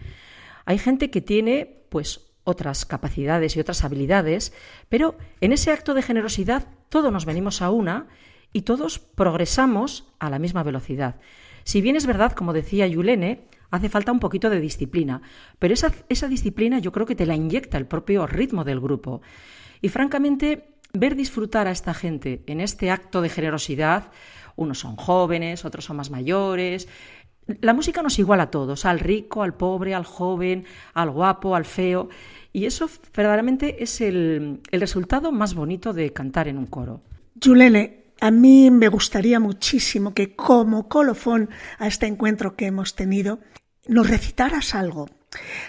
Hay 0.65 0.77
gente 0.77 1.09
que 1.09 1.21
tiene, 1.21 1.85
pues, 1.89 2.31
otras 2.43 2.85
capacidades 2.85 3.55
y 3.55 3.59
otras 3.59 3.83
habilidades, 3.83 4.53
pero 4.89 5.15
en 5.39 5.53
ese 5.53 5.71
acto 5.71 5.93
de 5.93 6.01
generosidad 6.01 6.67
todos 6.89 7.11
nos 7.13 7.25
venimos 7.25 7.61
a 7.61 7.69
una 7.69 8.07
y 8.53 8.61
todos 8.61 8.99
progresamos 8.99 10.05
a 10.19 10.29
la 10.29 10.39
misma 10.39 10.63
velocidad. 10.63 11.15
Si 11.63 11.81
bien 11.81 11.95
es 11.95 12.05
verdad, 12.05 12.33
como 12.33 12.53
decía 12.53 12.87
Yulene, 12.87 13.45
hace 13.69 13.89
falta 13.89 14.11
un 14.11 14.19
poquito 14.19 14.49
de 14.49 14.59
disciplina, 14.59 15.21
pero 15.59 15.73
esa, 15.73 16.27
disciplina 16.27 16.79
yo 16.79 16.91
creo 16.91 17.05
que 17.05 17.15
te 17.15 17.25
la 17.25 17.35
inyecta 17.35 17.77
el 17.77 17.87
propio 17.87 18.27
ritmo 18.27 18.63
del 18.63 18.79
grupo. 18.79 19.21
Y 19.81 19.89
francamente, 19.89 20.75
ver 20.93 21.15
disfrutar 21.15 21.67
a 21.67 21.71
esta 21.71 21.93
gente 21.93 22.43
en 22.47 22.59
este 22.59 22.91
acto 22.91 23.21
de 23.21 23.29
generosidad, 23.29 24.11
unos 24.55 24.79
son 24.79 24.95
jóvenes, 24.95 25.63
otros 25.65 25.85
son 25.85 25.97
más 25.97 26.11
mayores, 26.11 26.87
la 27.61 27.73
música 27.73 28.03
nos 28.03 28.19
iguala 28.19 28.43
a 28.43 28.51
todos, 28.51 28.85
al 28.85 28.99
rico, 28.99 29.41
al 29.43 29.55
pobre, 29.55 29.95
al 29.95 30.05
joven, 30.05 30.65
al 30.93 31.09
guapo, 31.09 31.55
al 31.55 31.65
feo, 31.65 32.09
y 32.53 32.65
eso 32.65 32.89
verdaderamente 33.15 33.81
es 33.83 34.01
el, 34.01 34.61
el 34.71 34.81
resultado 34.81 35.31
más 35.31 35.55
bonito 35.55 35.93
de 35.93 36.13
cantar 36.13 36.47
en 36.47 36.57
un 36.57 36.67
coro. 36.67 37.01
Yulene, 37.35 38.00
a 38.21 38.29
mí 38.29 38.69
me 38.69 38.87
gustaría 38.87 39.39
muchísimo 39.39 40.13
que 40.13 40.35
como 40.35 40.87
colofón 40.87 41.49
a 41.79 41.87
este 41.87 42.05
encuentro 42.05 42.55
que 42.55 42.67
hemos 42.67 42.95
tenido, 42.95 43.39
nos 43.87 44.07
recitaras 44.07 44.75
algo. 44.75 45.09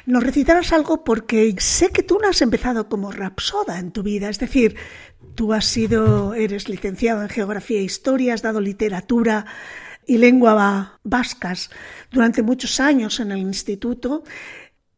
Nos 0.05 0.23
recitaras 0.23 0.73
algo 0.73 1.03
porque 1.03 1.55
sé 1.59 1.91
que 1.91 2.03
tú 2.03 2.19
no 2.21 2.29
has 2.29 2.43
empezado 2.43 2.91
como 2.91 3.11
rapsoda 3.11 3.79
en 3.79 3.91
tu 3.91 4.03
vida, 4.03 4.29
es 4.29 4.39
decir, 4.39 4.77
tú 5.35 5.55
has 5.55 5.65
sido, 5.65 6.35
eres 6.35 6.69
licenciado 6.69 7.23
en 7.23 7.31
Geografía 7.31 7.79
e 7.79 7.85
Historia, 7.85 8.35
has 8.35 8.43
dado 8.43 8.61
literatura 8.61 9.47
y 10.07 10.19
lengua 10.19 11.01
vascas 11.05 11.71
durante 12.11 12.43
muchos 12.43 12.81
años 12.81 13.19
en 13.19 13.33
el 13.33 13.39
instituto, 13.39 14.25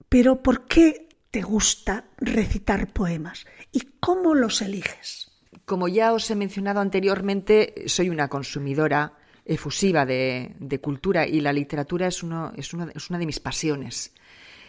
pero 0.08 0.42
¿por 0.42 0.66
qué 0.66 1.08
te 1.30 1.42
gusta 1.42 2.06
recitar 2.16 2.92
poemas 2.92 3.46
y 3.70 3.80
cómo 4.00 4.34
los 4.34 4.60
eliges? 4.60 5.33
Como 5.64 5.88
ya 5.88 6.12
os 6.12 6.30
he 6.30 6.34
mencionado 6.34 6.80
anteriormente, 6.80 7.84
soy 7.86 8.10
una 8.10 8.28
consumidora 8.28 9.14
efusiva 9.44 10.04
de, 10.06 10.80
cultura 10.82 11.26
y 11.26 11.40
la 11.40 11.52
literatura 11.52 12.06
es, 12.06 12.22
una, 12.22 12.52
de 12.52 13.26
mis 13.26 13.40
pasiones. 13.40 14.12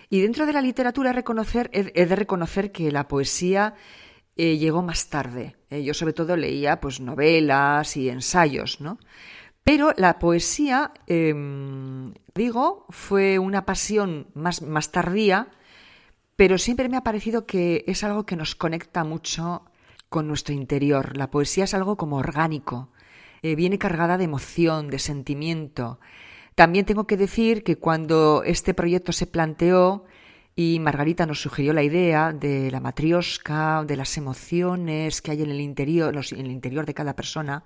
Y 0.09 0.21
dentro 0.21 0.45
de 0.45 0.53
la 0.53 0.61
literatura 0.61 1.11
reconocer, 1.11 1.69
he, 1.73 2.05
de 2.05 2.15
reconocer 2.15 2.71
que 2.71 2.91
la 2.91 3.07
poesía 3.07 3.75
eh, 4.37 4.57
llegó 4.57 4.81
más 4.81 5.09
tarde. 5.09 5.55
Eh, 5.69 5.83
yo 5.83 5.93
sobre 5.93 6.13
todo 6.13 6.37
leía 6.37 6.79
pues 6.79 6.99
novelas 6.99 7.97
y 7.97 8.09
ensayos, 8.09 8.79
¿no? 8.79 8.99
Pero 9.63 9.93
la 9.97 10.19
poesía, 10.19 10.91
eh, 11.07 11.33
digo, 12.35 12.85
fue 12.89 13.39
una 13.39 13.65
pasión 13.65 14.27
más 14.35 14.91
tardía, 14.91 15.47
pero 16.35 16.59
siempre 16.59 16.87
me 16.87 16.97
ha 16.97 17.03
parecido 17.03 17.47
que 17.47 17.83
es 17.87 18.03
algo 18.03 18.27
que 18.27 18.35
nos 18.35 18.53
conecta 18.53 19.03
mucho 19.03 19.65
con 20.09 20.27
nuestro 20.27 20.53
interior. 20.53 21.17
La 21.17 21.31
poesía 21.31 21.65
es 21.65 21.73
algo 21.73 21.97
como 21.97 22.17
orgánico, 22.17 22.89
eh, 23.41 23.55
viene 23.55 23.77
cargada 23.77 24.17
de 24.17 24.23
emoción, 24.23 24.89
de 24.89 24.99
sentimiento. 24.99 25.99
También 26.55 26.85
tengo 26.85 27.05
que 27.05 27.17
decir 27.17 27.63
que 27.63 27.77
cuando 27.77 28.43
este 28.45 28.73
proyecto 28.73 29.11
se 29.11 29.27
planteó 29.27 30.05
y 30.55 30.79
Margarita 30.79 31.25
nos 31.25 31.41
sugirió 31.41 31.73
la 31.73 31.83
idea 31.83 32.31
de 32.31 32.71
la 32.71 32.79
matriosca, 32.79 33.83
de 33.85 33.97
las 33.97 34.17
emociones 34.17 35.21
que 35.21 35.31
hay 35.31 35.41
en 35.43 35.51
el 35.51 35.59
interior, 35.59 36.15
en 36.15 36.45
el 36.45 36.51
interior 36.51 36.85
de 36.85 36.93
cada 36.93 37.15
persona, 37.15 37.65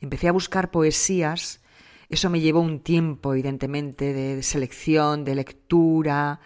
empecé 0.00 0.28
a 0.28 0.32
buscar 0.32 0.70
poesías. 0.70 1.60
Eso 2.08 2.30
me 2.30 2.40
llevó 2.40 2.60
un 2.60 2.80
tiempo, 2.80 3.32
evidentemente, 3.32 4.12
de 4.12 4.42
selección, 4.44 5.24
de 5.24 5.34
lectura, 5.34 6.40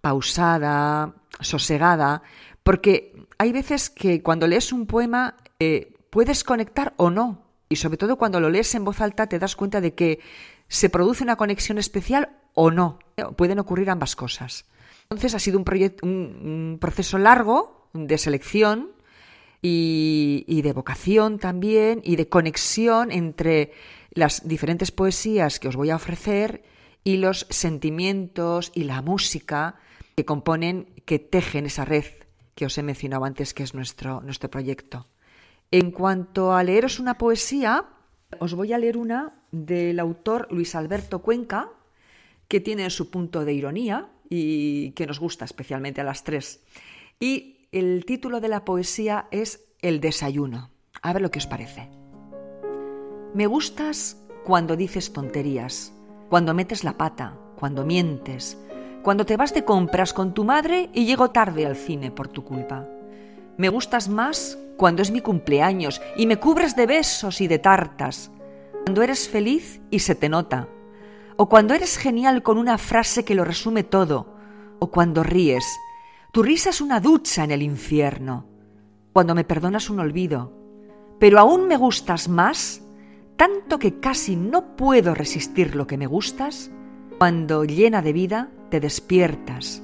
pausada, 0.00 1.16
sosegada, 1.40 2.22
porque 2.62 3.17
hay 3.38 3.52
veces 3.52 3.88
que 3.88 4.22
cuando 4.22 4.46
lees 4.46 4.72
un 4.72 4.86
poema 4.86 5.36
eh, 5.60 5.94
puedes 6.10 6.44
conectar 6.44 6.92
o 6.96 7.10
no. 7.10 7.46
Y 7.68 7.76
sobre 7.76 7.96
todo 7.96 8.16
cuando 8.16 8.40
lo 8.40 8.50
lees 8.50 8.74
en 8.74 8.84
voz 8.84 9.00
alta 9.00 9.28
te 9.28 9.38
das 9.38 9.54
cuenta 9.54 9.80
de 9.80 9.94
que 9.94 10.20
se 10.66 10.90
produce 10.90 11.22
una 11.22 11.36
conexión 11.36 11.78
especial 11.78 12.30
o 12.54 12.70
no. 12.70 12.98
Pueden 13.36 13.58
ocurrir 13.58 13.90
ambas 13.90 14.16
cosas. 14.16 14.66
Entonces 15.04 15.34
ha 15.34 15.38
sido 15.38 15.58
un, 15.58 15.64
un 16.02 16.78
proceso 16.80 17.18
largo 17.18 17.88
de 17.94 18.18
selección 18.18 18.90
y, 19.62 20.44
y, 20.46 20.62
de 20.62 20.72
vocación 20.72 21.38
también 21.38 22.00
y 22.04 22.16
de 22.16 22.28
conexión 22.28 23.10
entre 23.10 23.72
las 24.10 24.46
diferentes 24.46 24.90
poesías 24.92 25.58
que 25.58 25.68
os 25.68 25.76
voy 25.76 25.90
a 25.90 25.96
ofrecer 25.96 26.62
y 27.04 27.16
los 27.16 27.46
sentimientos 27.50 28.70
y 28.74 28.84
la 28.84 29.02
música 29.02 29.76
que 30.16 30.24
componen, 30.24 30.86
que 31.06 31.18
tejen 31.18 31.66
esa 31.66 31.84
red 31.84 32.04
que 32.58 32.66
os 32.66 32.76
he 32.76 32.82
mencionado 32.82 33.22
antes, 33.22 33.54
que 33.54 33.62
es 33.62 33.72
nuestro, 33.72 34.20
nuestro 34.20 34.50
proyecto. 34.50 35.06
En 35.70 35.92
cuanto 35.92 36.52
a 36.52 36.64
leeros 36.64 36.98
una 36.98 37.16
poesía, 37.16 37.84
os 38.40 38.54
voy 38.54 38.72
a 38.72 38.78
leer 38.78 38.96
una 38.96 39.44
del 39.52 40.00
autor 40.00 40.48
Luis 40.50 40.74
Alberto 40.74 41.22
Cuenca, 41.22 41.70
que 42.48 42.58
tiene 42.58 42.90
su 42.90 43.10
punto 43.12 43.44
de 43.44 43.52
ironía 43.52 44.08
y 44.28 44.90
que 44.96 45.06
nos 45.06 45.20
gusta 45.20 45.44
especialmente 45.44 46.00
a 46.00 46.04
las 46.04 46.24
tres. 46.24 46.64
Y 47.20 47.68
el 47.70 48.04
título 48.04 48.40
de 48.40 48.48
la 48.48 48.64
poesía 48.64 49.28
es 49.30 49.68
El 49.80 50.00
desayuno. 50.00 50.72
A 51.00 51.12
ver 51.12 51.22
lo 51.22 51.30
que 51.30 51.38
os 51.38 51.46
parece. 51.46 51.88
Me 53.34 53.46
gustas 53.46 54.20
cuando 54.44 54.74
dices 54.74 55.12
tonterías, 55.12 55.92
cuando 56.28 56.54
metes 56.54 56.82
la 56.82 56.96
pata, 56.96 57.38
cuando 57.54 57.84
mientes, 57.84 58.58
cuando 59.02 59.24
te 59.24 59.36
vas 59.36 59.54
de 59.54 59.64
compras 59.64 60.12
con 60.12 60.34
tu 60.34 60.44
madre 60.44 60.90
y 60.92 61.06
llego 61.06 61.30
tarde 61.30 61.66
al 61.66 61.76
cine 61.76 62.10
por 62.10 62.28
tu 62.28 62.44
culpa. 62.44 62.86
Me 63.56 63.68
gustas 63.68 64.08
más 64.08 64.58
cuando 64.76 65.02
es 65.02 65.10
mi 65.10 65.20
cumpleaños 65.20 66.00
y 66.16 66.26
me 66.26 66.36
cubres 66.36 66.76
de 66.76 66.86
besos 66.86 67.40
y 67.40 67.48
de 67.48 67.58
tartas, 67.58 68.30
cuando 68.84 69.02
eres 69.02 69.28
feliz 69.28 69.80
y 69.90 69.98
se 69.98 70.14
te 70.14 70.28
nota, 70.28 70.68
o 71.36 71.48
cuando 71.48 71.74
eres 71.74 71.98
genial 71.98 72.42
con 72.42 72.58
una 72.58 72.78
frase 72.78 73.24
que 73.24 73.34
lo 73.34 73.44
resume 73.44 73.82
todo, 73.82 74.34
o 74.78 74.90
cuando 74.90 75.22
ríes. 75.22 75.64
Tu 76.32 76.42
risa 76.42 76.70
es 76.70 76.80
una 76.80 77.00
ducha 77.00 77.44
en 77.44 77.50
el 77.50 77.62
infierno, 77.62 78.46
cuando 79.12 79.34
me 79.34 79.44
perdonas 79.44 79.90
un 79.90 80.00
olvido, 80.00 80.52
pero 81.18 81.38
aún 81.38 81.66
me 81.66 81.76
gustas 81.76 82.28
más, 82.28 82.82
tanto 83.36 83.78
que 83.78 83.98
casi 83.98 84.36
no 84.36 84.76
puedo 84.76 85.14
resistir 85.14 85.74
lo 85.74 85.86
que 85.86 85.98
me 85.98 86.06
gustas, 86.06 86.70
cuando 87.18 87.64
llena 87.64 88.02
de 88.02 88.12
vida 88.12 88.50
te 88.70 88.80
despiertas 88.80 89.82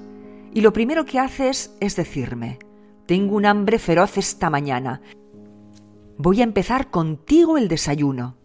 y 0.52 0.60
lo 0.60 0.72
primero 0.72 1.04
que 1.04 1.18
haces 1.18 1.74
es 1.80 1.96
decirme, 1.96 2.58
tengo 3.06 3.36
un 3.36 3.46
hambre 3.46 3.78
feroz 3.78 4.16
esta 4.16 4.50
mañana, 4.50 5.02
voy 6.16 6.40
a 6.40 6.44
empezar 6.44 6.90
contigo 6.90 7.58
el 7.58 7.68
desayuno. 7.68 8.36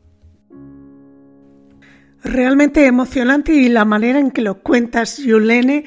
Realmente 2.24 2.86
emocionante 2.86 3.54
y 3.54 3.70
la 3.70 3.86
manera 3.86 4.20
en 4.20 4.32
que 4.32 4.42
lo 4.42 4.62
cuentas, 4.62 5.18
Yulene, 5.18 5.86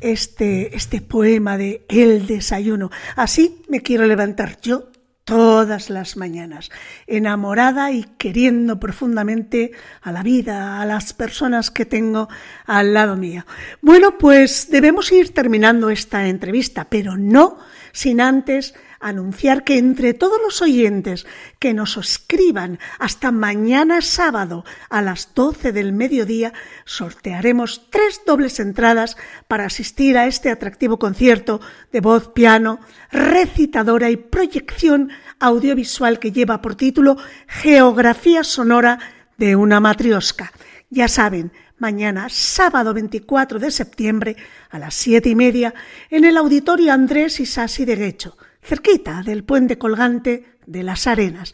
este, 0.00 0.74
este 0.74 1.00
poema 1.00 1.58
de 1.58 1.84
El 1.88 2.26
desayuno. 2.26 2.90
Así 3.16 3.62
me 3.68 3.80
quiero 3.80 4.06
levantar 4.06 4.60
yo 4.60 4.90
todas 5.24 5.88
las 5.88 6.16
mañanas, 6.16 6.70
enamorada 7.06 7.90
y 7.90 8.04
queriendo 8.18 8.78
profundamente 8.78 9.72
a 10.02 10.12
la 10.12 10.22
vida, 10.22 10.80
a 10.80 10.86
las 10.86 11.14
personas 11.14 11.70
que 11.70 11.86
tengo 11.86 12.28
al 12.66 12.92
lado 12.92 13.16
mío. 13.16 13.44
Bueno, 13.80 14.18
pues 14.18 14.68
debemos 14.70 15.10
ir 15.12 15.32
terminando 15.32 15.88
esta 15.90 16.26
entrevista, 16.28 16.86
pero 16.88 17.16
no 17.16 17.58
sin 17.92 18.20
antes 18.20 18.74
anunciar 19.04 19.64
que 19.64 19.76
entre 19.76 20.14
todos 20.14 20.40
los 20.42 20.62
oyentes 20.62 21.26
que 21.58 21.74
nos 21.74 21.98
escriban 21.98 22.78
hasta 22.98 23.32
mañana 23.32 24.00
sábado 24.00 24.64
a 24.88 25.02
las 25.02 25.34
12 25.34 25.72
del 25.72 25.92
mediodía 25.92 26.54
sortearemos 26.86 27.90
tres 27.90 28.22
dobles 28.26 28.60
entradas 28.60 29.18
para 29.46 29.66
asistir 29.66 30.16
a 30.16 30.26
este 30.26 30.50
atractivo 30.50 30.98
concierto 30.98 31.60
de 31.92 32.00
voz, 32.00 32.28
piano, 32.28 32.80
recitadora 33.12 34.08
y 34.08 34.16
proyección 34.16 35.10
audiovisual 35.38 36.18
que 36.18 36.32
lleva 36.32 36.62
por 36.62 36.74
título 36.74 37.18
Geografía 37.46 38.42
sonora 38.42 38.98
de 39.36 39.54
una 39.54 39.80
matriosca. 39.80 40.50
Ya 40.88 41.08
saben, 41.08 41.52
mañana, 41.78 42.28
sábado 42.30 42.94
24 42.94 43.58
de 43.58 43.70
septiembre, 43.70 44.36
a 44.70 44.78
las 44.78 44.94
siete 44.94 45.28
y 45.28 45.34
media, 45.34 45.74
en 46.08 46.24
el 46.24 46.38
Auditorio 46.38 46.90
Andrés 46.90 47.38
Isasi 47.38 47.84
de 47.84 47.96
Guecho 47.96 48.38
cerquita 48.64 49.22
del 49.22 49.44
puente 49.44 49.78
colgante 49.78 50.56
de 50.66 50.82
las 50.82 51.06
Arenas. 51.06 51.52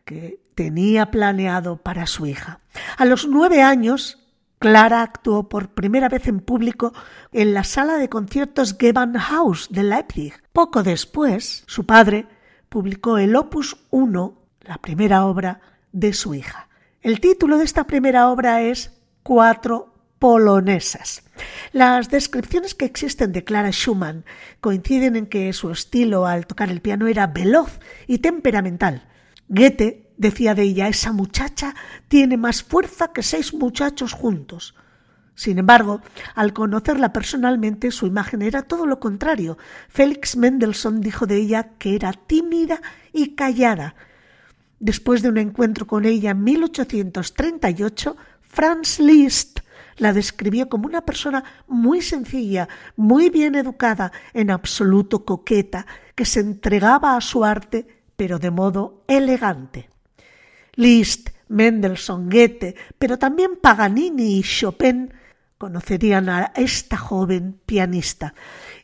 que 0.05 0.41
tenía 0.55 1.11
planeado 1.11 1.77
para 1.77 2.07
su 2.07 2.27
hija. 2.27 2.61
A 2.97 3.05
los 3.05 3.27
nueve 3.27 3.63
años, 3.63 4.25
Clara 4.59 5.03
actuó 5.03 5.49
por 5.49 5.75
primera 5.75 6.09
vez 6.09 6.27
en 6.27 6.41
público 6.41 6.93
en 7.33 7.55
la 7.55 7.65
sala 7.65 7.97
de 7.97 8.09
conciertos 8.09 8.77
Gewandhaus 8.79 9.69
de 9.71 9.83
Leipzig. 9.83 10.35
Poco 10.53 10.83
después, 10.83 11.65
su 11.67 11.85
padre 11.85 12.27
publicó 12.69 13.19
el 13.19 13.37
Opus 13.37 13.77
1, 13.91 14.39
la 14.63 14.79
primera 14.79 15.27
obra 15.27 15.61
de 15.93 16.13
su 16.13 16.35
hija. 16.35 16.69
El 17.03 17.21
título 17.21 17.59
de 17.59 17.65
esta 17.65 17.85
primera 17.85 18.31
obra 18.31 18.63
es 18.63 18.91
Cuatro 19.23 19.94
polonesas. 20.25 21.23
Las 21.75 22.09
descripciones 22.09 22.75
que 22.75 22.87
existen 22.87 23.31
de 23.31 23.45
Clara 23.45 23.73
Schumann 23.73 24.25
coinciden 24.63 25.17
en 25.17 25.27
que 25.27 25.53
su 25.53 25.71
estilo 25.71 26.25
al 26.25 26.47
tocar 26.47 26.71
el 26.71 26.81
piano 26.81 27.09
era 27.09 27.27
veloz 27.27 27.79
y 28.07 28.21
temperamental. 28.21 29.07
Goethe 29.49 30.09
decía 30.17 30.55
de 30.55 30.63
ella, 30.63 30.89
esa 30.89 31.13
muchacha 31.13 31.75
tiene 32.09 32.39
más 32.39 32.63
fuerza 32.63 33.13
que 33.13 33.23
seis 33.23 33.53
muchachos 33.53 34.15
juntos. 34.15 34.75
Sin 35.35 35.59
embargo, 35.59 36.01
al 36.35 36.55
conocerla 36.55 37.13
personalmente, 37.13 37.91
su 37.91 38.07
imagen 38.07 38.41
era 38.41 38.63
todo 38.63 38.87
lo 38.87 39.01
contrario. 39.01 39.59
Félix 39.91 40.39
Mendelssohn 40.39 41.03
dijo 41.03 41.27
de 41.27 41.37
ella 41.37 41.73
que 41.79 41.97
era 41.97 42.15
tímida 42.15 42.81
y 43.13 43.35
callada. 43.35 43.95
Después 44.81 45.21
de 45.21 45.29
un 45.29 45.37
encuentro 45.37 45.87
con 45.87 46.07
ella 46.07 46.31
en 46.31 46.43
1838, 46.45 48.17
Franz 48.41 49.01
Liszt 49.01 49.61
la 49.97 50.13
describió 50.13 50.69
como 50.69 50.87
una 50.87 51.03
persona 51.03 51.45
muy 51.67 52.03
sencilla, 52.03 52.69
muy 52.97 53.31
bien 53.31 53.55
educada, 53.55 54.13
en 54.33 54.51
absoluto 54.51 55.25
coqueta, 55.25 55.87
que 56.15 56.25
se 56.25 56.41
entregaba 56.41 57.17
a 57.17 57.21
su 57.21 57.45
arte, 57.45 57.87
pero 58.17 58.39
de 58.39 58.51
modo 58.51 59.05
elegante. 59.09 59.89
Liszt, 60.75 61.31
Mendelssohn, 61.49 62.29
Goethe, 62.29 62.75
pero 62.99 63.19
también 63.19 63.57
Paganini 63.61 64.39
y 64.39 64.43
Chopin 64.43 65.13
conocerían 65.59 66.29
a 66.29 66.53
esta 66.57 66.97
joven 66.97 67.61
pianista. 67.65 68.35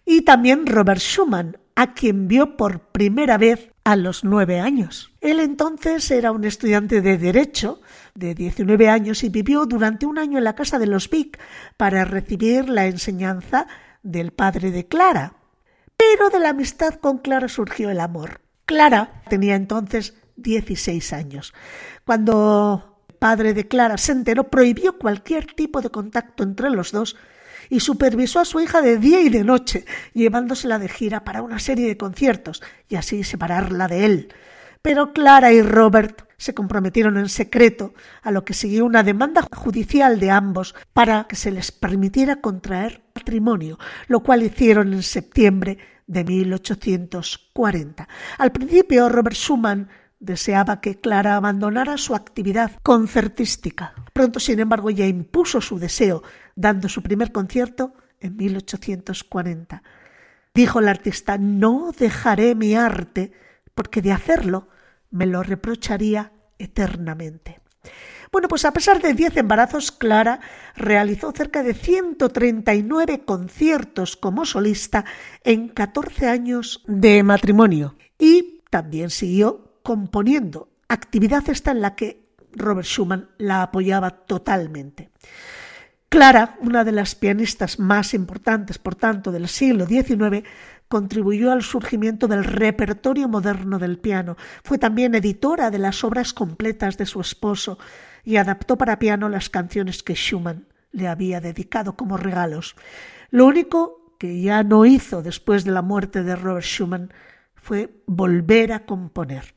Y 0.05 0.23
también 0.23 0.67
Robert 0.67 1.01
Schumann, 1.01 1.59
a 1.75 1.95
quien 1.95 2.29
vio 2.29 2.57
por 2.57 2.81
primera 2.81 3.39
vez 3.39 3.70
a 3.85 3.97
los 3.97 4.25
nueve 4.25 4.61
años. 4.61 5.13
Él 5.21 5.41
entonces 5.41 6.11
era 6.11 6.33
un 6.33 6.45
estudiante 6.45 7.01
de 7.01 7.19
Derecho 7.19 7.81
de 8.15 8.35
19 8.35 8.89
años 8.89 9.25
y 9.25 9.29
vivió 9.29 9.67
durante 9.67 10.07
un 10.07 10.19
año 10.19 10.39
en 10.39 10.45
la 10.45 10.55
casa 10.55 10.79
de 10.79 10.87
los 10.87 11.09
Vic 11.09 11.39
para 11.77 12.05
recibir 12.05 12.69
la 12.69 12.87
enseñanza 12.87 13.67
del 14.03 14.33
padre 14.33 14.71
de 14.71 14.87
Clara. 14.87 15.35
Pero 15.97 16.31
de 16.31 16.41
la 16.41 16.51
amistad 16.51 16.95
con 16.95 17.19
Clara 17.19 17.49
surgió 17.49 17.91
el 17.91 18.01
amor. 18.01 18.41
Clara 18.65 19.23
tenía 19.29 19.55
entonces 19.57 20.15
16 20.37 21.13
años. 21.13 21.53
Cuando 22.05 22.97
el 23.09 23.15
padre 23.17 23.55
de 23.55 23.69
Clara 23.69 23.99
se 23.99 24.13
enteró, 24.13 24.45
prohibió 24.45 24.99
cualquier 24.99 25.47
tipo 25.47 25.83
de 25.83 25.91
contacto 25.91 26.43
entre 26.43 26.71
los 26.71 26.93
dos 26.93 27.17
y 27.71 27.81
supervisó 27.81 28.41
a 28.41 28.45
su 28.45 28.61
hija 28.61 28.83
de 28.83 28.99
día 28.99 29.23
y 29.23 29.31
de 29.31 29.45
noche, 29.45 29.87
llevándosela 30.13 30.79
de 30.79 30.89
gira 30.89 31.25
para 31.25 31.41
una 31.41 31.59
serie 31.59 31.87
de 31.87 31.97
conciertos 31.97 32.63
y 32.89 32.97
así 32.97 33.25
separarla 33.25 33.89
de 33.89 34.05
él. 34.05 34.35
Pero 34.83 35.13
Clara 35.13 35.53
y 35.53 35.63
Robert 35.63 36.29
se 36.37 36.55
comprometieron 36.55 37.19
en 37.19 37.29
secreto, 37.29 37.95
a 38.23 38.31
lo 38.31 38.45
que 38.45 38.55
siguió 38.55 38.87
una 38.87 39.03
demanda 39.03 39.47
judicial 39.55 40.19
de 40.19 40.31
ambos 40.31 40.75
para 40.93 41.25
que 41.25 41.37
se 41.37 41.51
les 41.51 41.71
permitiera 41.71 42.37
contraer 42.37 43.03
matrimonio, 43.15 43.79
lo 44.09 44.21
cual 44.21 44.43
hicieron 44.43 44.93
en 44.95 45.03
septiembre 45.03 45.79
de 46.07 46.25
1840. 46.25 48.09
Al 48.39 48.53
principio, 48.53 49.09
Robert 49.11 49.37
Schumann 49.37 49.91
deseaba 50.21 50.81
que 50.81 51.01
Clara 51.01 51.35
abandonara 51.35 51.97
su 51.97 52.15
actividad 52.15 52.73
concertística. 52.83 53.95
Pronto, 54.13 54.39
sin 54.39 54.61
embargo, 54.61 54.91
ya 54.91 55.07
impuso 55.07 55.61
su 55.61 55.79
deseo, 55.79 56.23
dando 56.55 56.89
su 56.89 57.03
primer 57.03 57.33
concierto 57.33 57.95
en 58.21 58.37
1840. 58.37 59.83
Dijo 60.55 60.79
el 60.79 60.89
artista, 60.89 61.39
no 61.39 61.93
dejaré 61.99 62.55
mi 62.55 62.75
arte, 62.75 63.33
porque 63.75 64.03
de 64.03 64.13
hacerlo 64.13 64.69
me 65.11 65.27
lo 65.27 65.43
reprocharía 65.43 66.33
eternamente. 66.59 67.61
Bueno, 68.31 68.47
pues 68.47 68.65
a 68.65 68.73
pesar 68.73 69.01
de 69.01 69.15
diez 69.15 69.37
embarazos, 69.37 69.91
Clara 69.91 70.41
realizó 70.77 71.33
cerca 71.33 71.63
de 71.63 71.75
139 71.75 73.25
conciertos 73.25 74.17
como 74.17 74.45
solista 74.45 75.05
en 75.43 75.69
14 75.69 76.29
años 76.29 76.85
de 76.87 77.23
matrimonio 77.23 77.97
y 78.19 78.61
también 78.71 79.11
siguió 79.11 79.70
componiendo, 79.83 80.69
actividad 80.89 81.49
esta 81.49 81.71
en 81.71 81.81
la 81.81 81.95
que 81.95 82.31
Robert 82.53 82.87
Schumann 82.87 83.29
la 83.39 83.63
apoyaba 83.63 84.11
totalmente. 84.11 85.11
Clara, 86.09 86.57
una 86.61 86.83
de 86.83 86.91
las 86.91 87.15
pianistas 87.15 87.79
más 87.79 88.15
importantes, 88.15 88.79
por 88.79 88.97
tanto, 88.97 89.31
del 89.31 89.47
siglo 89.47 89.87
XIX, 89.87 90.43
contribuyó 90.89 91.53
al 91.53 91.63
surgimiento 91.63 92.27
del 92.27 92.43
repertorio 92.43 93.29
moderno 93.29 93.79
del 93.79 93.99
piano. 93.99 94.37
Fue 94.65 94.77
también 94.77 95.15
editora 95.15 95.71
de 95.71 95.79
las 95.79 96.03
obras 96.03 96.33
completas 96.33 96.99
de 96.99 97.07
su 97.07 97.21
esposo 97.21 97.79
y 98.25 98.37
adaptó 98.37 98.77
para 98.77 98.99
piano 98.99 99.29
las 99.29 99.51
canciones 99.51 100.03
que 100.03 100.15
Schumann 100.15 100.67
le 100.91 101.07
había 101.07 101.41
dedicado 101.41 101.97
como 101.97 102.17
regalos. 102.17 102.75
Lo 103.31 103.47
único 103.47 104.17
que 104.19 104.43
ya 104.43 104.65
no 104.65 104.85
hizo 104.85 105.23
después 105.23 105.65
de 105.65 105.71
la 105.71 105.83
muerte 105.83 106.25
de 106.25 106.35
Robert 106.35 106.67
Schumann 106.67 107.13
fue 107.55 108.03
volver 108.07 108.73
a 108.73 108.85
componer. 108.85 109.55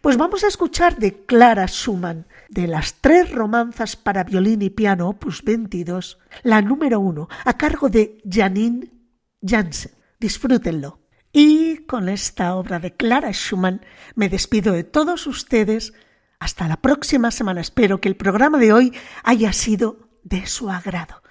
Pues 0.00 0.16
vamos 0.16 0.44
a 0.44 0.48
escuchar 0.48 0.96
de 0.96 1.24
Clara 1.24 1.66
Schumann, 1.66 2.26
de 2.48 2.66
las 2.66 2.94
tres 2.94 3.30
romanzas 3.30 3.96
para 3.96 4.24
violín 4.24 4.62
y 4.62 4.70
piano, 4.70 5.08
opus 5.08 5.42
22, 5.42 6.18
la 6.42 6.62
número 6.62 7.00
uno, 7.00 7.28
a 7.44 7.56
cargo 7.56 7.88
de 7.88 8.18
Janine 8.28 8.90
Jansen. 9.42 9.92
Disfrútenlo. 10.18 11.00
Y 11.32 11.78
con 11.86 12.08
esta 12.08 12.54
obra 12.56 12.78
de 12.78 12.94
Clara 12.94 13.32
Schumann 13.32 13.80
me 14.14 14.28
despido 14.28 14.72
de 14.72 14.84
todos 14.84 15.26
ustedes. 15.26 15.94
Hasta 16.38 16.68
la 16.68 16.76
próxima 16.76 17.30
semana. 17.30 17.60
Espero 17.60 18.00
que 18.00 18.08
el 18.08 18.16
programa 18.16 18.58
de 18.58 18.72
hoy 18.72 18.92
haya 19.22 19.52
sido 19.52 20.08
de 20.24 20.46
su 20.46 20.70
agrado. 20.70 21.22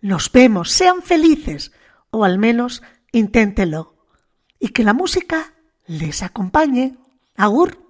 Nos 0.00 0.30
vemos, 0.30 0.70
sean 0.70 1.02
felices, 1.02 1.72
o 2.10 2.24
al 2.24 2.38
menos 2.38 2.82
inténtenlo. 3.12 3.96
Y 4.58 4.68
que 4.68 4.84
la 4.84 4.92
música 4.92 5.54
les 5.86 6.22
acompañe. 6.22 6.96
Agur. 7.36 7.85